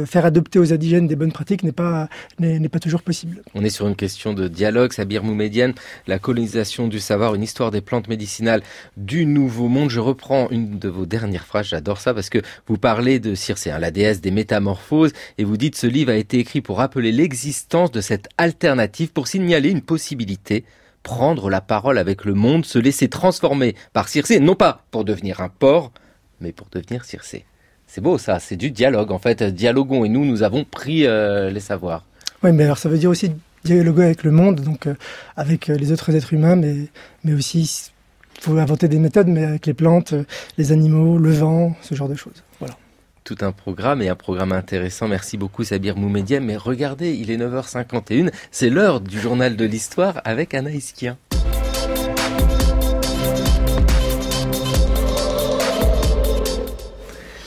[0.06, 2.08] faire adopter aux indigènes des bonnes pratiques n'est pas
[2.38, 3.42] n'est pas toujours possible.
[3.54, 5.74] On est sur une question de dialogue, Sabir Moumedienne,
[6.06, 8.62] la colonisation du savoir, une histoire des plantes médicinales
[8.96, 9.90] du Nouveau Monde.
[9.90, 13.70] Je reprends une de vos dernières phrases, j'adore ça parce que vous parlez de Circé,
[13.70, 17.12] hein, la déesse des métamorphoses, et vous dites ce livre a été écrit pour rappeler
[17.12, 20.64] l'existence de cette alternative, pour signaler une possibilité
[21.03, 25.40] prendre la parole avec le monde, se laisser transformer par Circé, non pas pour devenir
[25.40, 25.92] un porc,
[26.40, 27.44] mais pour devenir Circé.
[27.86, 31.51] C'est beau ça, c'est du dialogue en fait, dialoguons et nous, nous avons pris euh,
[31.51, 32.05] les savoirs.
[32.42, 33.32] Oui, mais alors ça veut dire aussi
[33.64, 34.94] dialoguer avec le monde, donc euh,
[35.36, 36.76] avec euh, les autres êtres humains, mais,
[37.24, 37.90] mais aussi,
[38.36, 40.14] il faut inventer des méthodes, mais avec les plantes,
[40.57, 42.42] les animaux, le vent, ce genre de choses.
[43.42, 45.06] Un programme et un programme intéressant.
[45.06, 46.44] Merci beaucoup Sabir Moumediem.
[46.44, 51.16] Mais regardez, il est 9h51, c'est l'heure du journal de l'histoire avec Anaïs Kien.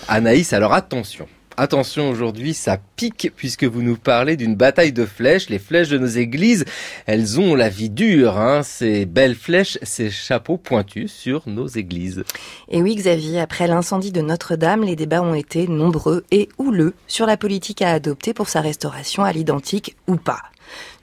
[0.07, 5.49] Anaïs, alors attention, Attention aujourd'hui, ça pique puisque vous nous parlez d'une bataille de flèches.
[5.49, 6.66] Les flèches de nos églises,
[7.06, 8.39] elles ont la vie dure.
[8.39, 8.64] Hein.
[8.64, 12.24] Ces belles flèches, ces chapeaux pointus sur nos églises.
[12.70, 17.28] Et oui Xavier, après l'incendie de Notre-Dame, les débats ont été nombreux et houleux sur
[17.28, 20.41] la politique à adopter pour sa restauration à l'identique ou pas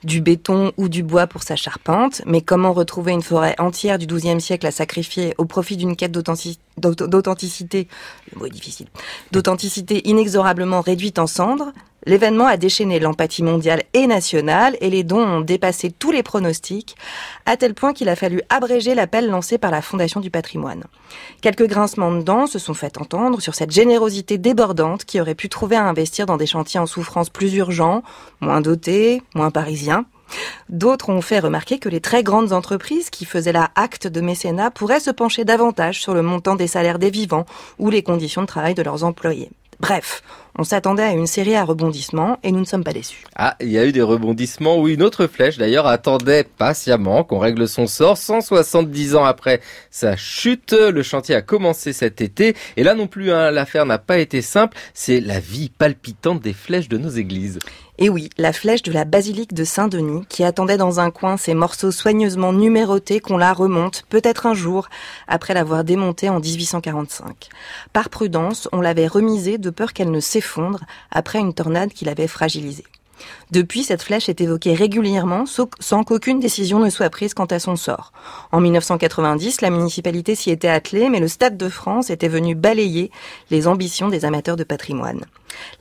[0.03, 4.07] du béton ou du bois pour sa charpente, mais comment retrouver une forêt entière du
[4.07, 7.87] XIIe siècle à sacrifier au profit d'une quête d'authenticité,
[9.31, 11.71] d'authenticité inexorablement réduite en cendres
[12.05, 16.95] L'événement a déchaîné l'empathie mondiale et nationale et les dons ont dépassé tous les pronostics,
[17.45, 20.85] à tel point qu'il a fallu abréger l'appel lancé par la Fondation du patrimoine.
[21.41, 25.47] Quelques grincements de dents se sont fait entendre sur cette générosité débordante qui aurait pu
[25.47, 28.01] trouver à investir dans des chantiers en souffrance plus urgents,
[28.39, 30.05] moins dotés, moins parisiens.
[30.69, 34.71] D'autres ont fait remarquer que les très grandes entreprises qui faisaient la acte de mécénat
[34.71, 37.45] pourraient se pencher davantage sur le montant des salaires des vivants
[37.79, 39.51] ou les conditions de travail de leurs employés.
[39.81, 40.21] Bref,
[40.59, 43.23] on s'attendait à une série à rebondissements et nous ne sommes pas déçus.
[43.35, 47.39] Ah, il y a eu des rebondissements où une autre flèche d'ailleurs attendait patiemment qu'on
[47.39, 48.15] règle son sort.
[48.15, 49.59] 170 ans après
[49.89, 53.97] sa chute, le chantier a commencé cet été et là non plus hein, l'affaire n'a
[53.97, 57.57] pas été simple, c'est la vie palpitante des flèches de nos églises.
[57.97, 61.53] Et oui, la flèche de la basilique de Saint-Denis, qui attendait dans un coin ces
[61.53, 64.89] morceaux soigneusement numérotés qu'on la remonte, peut-être un jour,
[65.27, 67.49] après l'avoir démontée en 1845.
[67.93, 70.81] Par prudence, on l'avait remisée de peur qu'elle ne s'effondre
[71.11, 72.85] après une tornade qui l'avait fragilisée.
[73.51, 77.75] Depuis, cette flèche est évoquée régulièrement sans qu'aucune décision ne soit prise quant à son
[77.75, 78.13] sort.
[78.51, 83.11] En 1990, la municipalité s'y était attelée, mais le Stade de France était venu balayer
[83.51, 85.25] les ambitions des amateurs de patrimoine.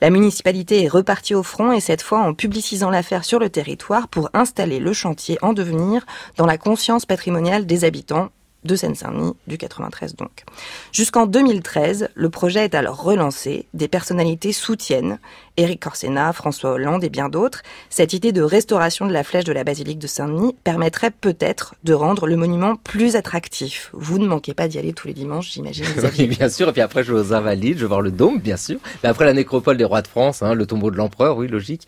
[0.01, 4.09] La municipalité est repartie au front et cette fois en publicisant l'affaire sur le territoire
[4.09, 6.07] pour installer le chantier en devenir
[6.37, 8.31] dans la conscience patrimoniale des habitants
[8.65, 10.45] de Seine-Saint-Denis, du 93 donc.
[10.93, 15.19] Jusqu'en 2013, le projet est alors relancé, des personnalités soutiennent,
[15.57, 19.53] Éric Corsena, François Hollande et bien d'autres, cette idée de restauration de la flèche de
[19.53, 23.91] la basilique de Saint-Denis permettrait peut-être de rendre le monument plus attractif.
[23.93, 25.87] Vous ne manquez pas d'y aller tous les dimanches, j'imagine.
[26.19, 28.39] oui, bien sûr, et puis après je vais aux Invalides, je vais voir le dôme,
[28.39, 31.37] bien sûr, mais après la nécropole des rois de France, hein, le tombeau de l'empereur,
[31.37, 31.87] oui, logique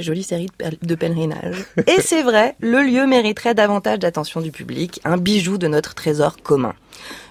[0.00, 0.48] jolie série
[0.82, 1.64] de pèlerinage.
[1.86, 6.36] Et c'est vrai, le lieu mériterait davantage d'attention du public, un bijou de notre trésor
[6.42, 6.74] commun.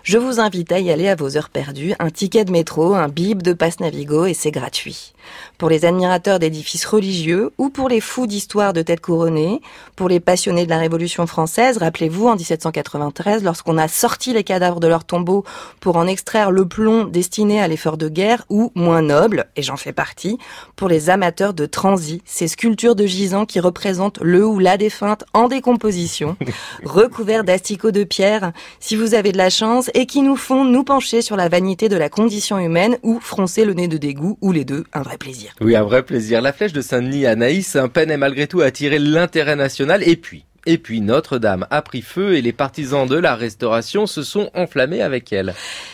[0.03, 3.09] Je vous invite à y aller à vos heures perdues, un ticket de métro, un
[3.09, 5.13] bib de passe Navigo et c'est gratuit.
[5.57, 9.61] Pour les admirateurs d'édifices religieux ou pour les fous d'histoire de tête couronnée,
[9.95, 14.79] pour les passionnés de la Révolution française, rappelez-vous en 1793 lorsqu'on a sorti les cadavres
[14.79, 15.43] de leurs tombeaux
[15.79, 19.77] pour en extraire le plomb destiné à l'effort de guerre ou moins noble, et j'en
[19.77, 20.39] fais partie,
[20.75, 25.25] pour les amateurs de transi, ces sculptures de gisants qui représentent le ou la défunte
[25.33, 26.37] en décomposition,
[26.85, 28.53] recouverts d'asticots de pierre.
[28.79, 31.89] Si vous avez de la chance, et qui nous font nous pencher sur la vanité
[31.89, 35.17] de la condition humaine ou froncer le nez de dégoût ou les deux, un vrai
[35.17, 35.53] plaisir.
[35.59, 36.41] Oui, un vrai plaisir.
[36.41, 40.45] La flèche de Saint-Denis, Anaïs, un peine est malgré tout attiré l'intérêt national et puis
[40.65, 45.01] et puis Notre-Dame a pris feu et les partisans de la restauration se sont enflammés
[45.01, 45.53] avec elle.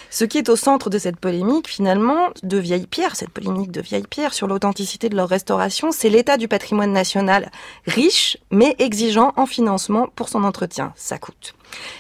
[0.10, 3.82] Ce qui est au centre de cette polémique, finalement, de vieille pierre, cette polémique de
[3.82, 7.52] vieille pierre sur l'authenticité de leur restauration, c'est l'état du patrimoine national,
[7.86, 10.94] riche mais exigeant en financement pour son entretien.
[10.96, 11.54] Ça coûte.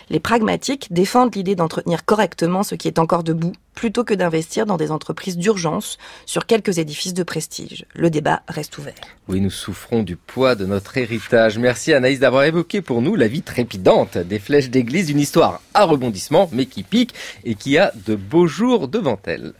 [0.09, 4.77] Les pragmatiques défendent l'idée d'entretenir correctement ce qui est encore debout, plutôt que d'investir dans
[4.77, 7.85] des entreprises d'urgence sur quelques édifices de prestige.
[7.93, 8.93] Le débat reste ouvert.
[9.27, 11.57] Oui, nous souffrons du poids de notre héritage.
[11.57, 15.85] Merci Anaïs d'avoir évoqué pour nous la vie trépidante des flèches d'église, une histoire à
[15.85, 17.13] rebondissement, mais qui pique
[17.43, 19.53] et qui a de beaux jours devant elle.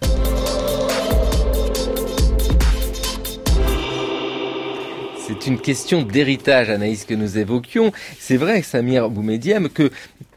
[5.27, 7.91] C'est une question d'héritage, Anaïs, que nous évoquions.
[8.19, 9.89] C'est vrai, Samir Boumediam, que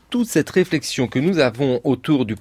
[0.09, 2.36] toute cette réflexion que nous avons autour du,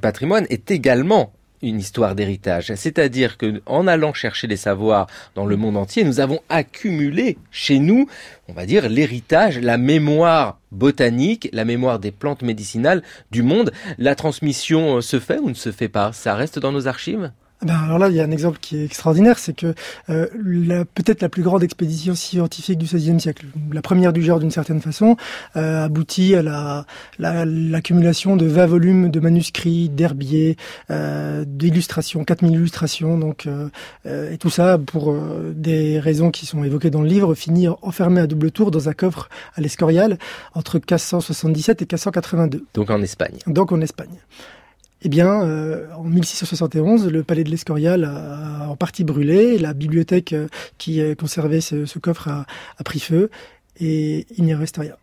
[0.00, 2.74] patrimoine est également une histoire d'héritage.
[2.76, 7.78] C'est-à-dire que en allant chercher des savoirs dans le monde entier, nous avons accumulé chez
[7.78, 8.08] nous,
[8.48, 13.70] on va dire, l'héritage, la mémoire botanique, la mémoire des plantes médicinales du monde.
[13.98, 16.14] La transmission euh, se fait ou ne se fait pas?
[16.14, 17.32] Ça reste dans nos archives?
[17.64, 19.74] Ben, alors là, il y a un exemple qui est extraordinaire, c'est que
[20.10, 20.26] euh,
[20.94, 24.80] peut-être la plus grande expédition scientifique du XVIe siècle, la première du genre d'une certaine
[24.80, 25.16] façon,
[25.56, 26.84] euh, aboutit à la,
[27.18, 30.56] l'accumulation de 20 volumes de manuscrits, d'herbiers,
[30.90, 33.68] euh, d'illustrations, 4000 illustrations, donc euh,
[34.06, 35.14] euh, et tout ça pour
[35.54, 38.92] des raisons qui sont évoquées dans le livre, finit enfermé à double tour dans un
[38.92, 40.18] coffre à l'Escorial
[40.54, 42.64] entre 1577 et 1582.
[42.74, 43.38] Donc en Espagne.
[43.46, 44.18] Donc en Espagne.
[45.04, 50.32] Eh bien, euh, en 1671, le palais de l'Escorial a, en partie brûlé, la bibliothèque
[50.32, 50.46] euh,
[50.78, 52.46] qui conservait ce, ce coffre a,
[52.78, 53.28] a, pris feu,
[53.80, 54.94] et il n'y reste rien.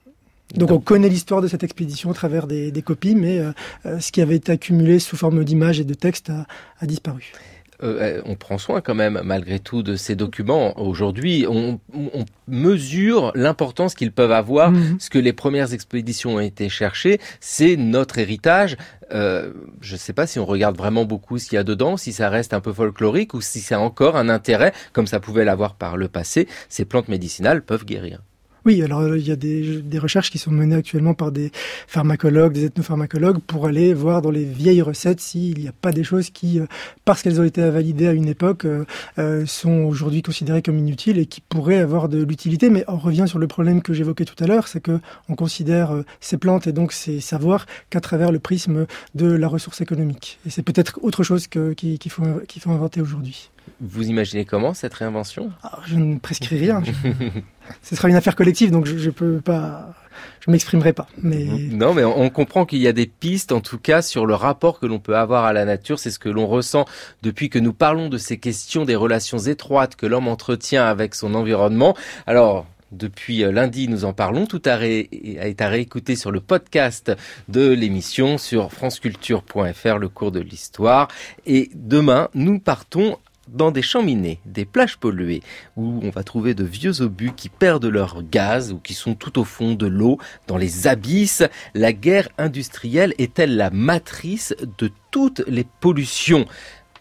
[0.55, 4.11] Donc on connaît l'histoire de cette expédition à travers des, des copies, mais euh, ce
[4.11, 6.47] qui avait été accumulé sous forme d'images et de textes a,
[6.79, 7.33] a disparu.
[7.81, 10.79] Euh, on prend soin quand même, malgré tout, de ces documents.
[10.79, 14.71] Aujourd'hui, on, on, mesure l'importance qu'ils peuvent avoir.
[14.71, 14.97] Mhm.
[14.99, 18.75] Ce que les premières expéditions ont été cherchées, c'est notre héritage.
[19.13, 21.95] Euh, je ne sais pas si on regarde vraiment beaucoup ce qu'il y a dedans,
[21.95, 25.19] si ça reste un peu folklorique ou si ça a encore un intérêt, comme ça
[25.19, 26.47] pouvait l'avoir par le passé.
[26.69, 28.19] Ces plantes médicinales peuvent guérir.
[28.69, 31.51] Oui, alors euh, il y a des, recherches qui sont menées actuellement par des
[31.87, 36.03] pharmacologues, des ethnopharmacologues, pour aller voir dans les vieilles recettes s'il n'y a pas des
[36.03, 36.67] choses qui, euh,
[37.03, 41.25] parce qu'elles ont été validées à une époque, euh, sont aujourd'hui considérées comme inutiles et
[41.25, 42.69] qui pourraient avoir de l'utilité.
[42.69, 44.99] Mais on revient sur le problème que j'évoquais tout à l'heure, c'est que
[45.29, 49.81] on considère ces plantes et donc ces savoirs qu'à travers le prisme de la ressource
[49.81, 50.37] économique.
[50.45, 53.49] Et c'est peut-être autre chose qu'il faut inventer aujourd'hui.
[53.81, 55.51] Vous imaginez comment cette réinvention?
[55.63, 56.81] Ah, Je ne prescris rien.
[57.83, 59.93] Ce sera une affaire collective, donc je, ne peux pas,
[60.45, 61.07] je m'exprimerai pas.
[61.21, 61.77] Mais mhm.
[61.77, 64.79] non, mais on comprend qu'il y a des pistes, en tout cas, sur le rapport
[64.79, 65.99] que l'on peut avoir à la nature.
[65.99, 66.85] C'est ce que l'on ressent
[67.21, 71.35] depuis que nous parlons de ces questions des relations étroites que l'homme entretient avec son
[71.35, 71.95] environnement.
[72.27, 72.65] Alors.
[72.91, 74.47] Depuis euh, lundi, nous en parlons.
[74.47, 77.11] Tout a, été à réécouter sur le podcast
[77.47, 81.07] de l'émission sur franceculture.fr, le cours de l'histoire.
[81.45, 83.19] Et demain, nous partons
[83.53, 84.03] dans des champs
[84.45, 85.41] des plages polluées,
[85.75, 89.39] où on va trouver de vieux obus qui perdent leur gaz ou qui sont tout
[89.39, 91.43] au fond de l'eau, dans les abysses.
[91.73, 96.45] La guerre industrielle est-elle la matrice de toutes les pollutions?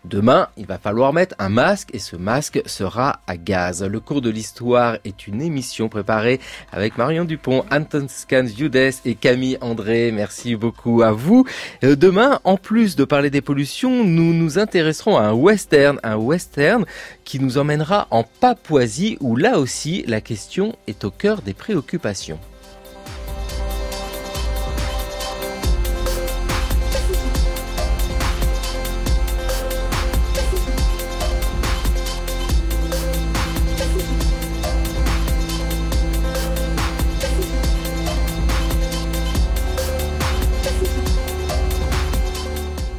[0.04, 3.82] Demain, il va falloir mettre un masque et ce masque sera à gaz.
[3.82, 6.40] Le cours de l'histoire est une émission préparée
[6.70, 10.12] avec Marion Dupont, Anton Scans Judes et Camille André.
[10.12, 11.44] Merci beaucoup à vous.
[11.82, 16.16] Euh, demain, en plus de parler des pollutions, nous nous intéresserons à un western, un
[16.16, 16.84] western
[17.24, 22.38] qui nous emmènera en Papouasie où là aussi la question est au cœur des préoccupations.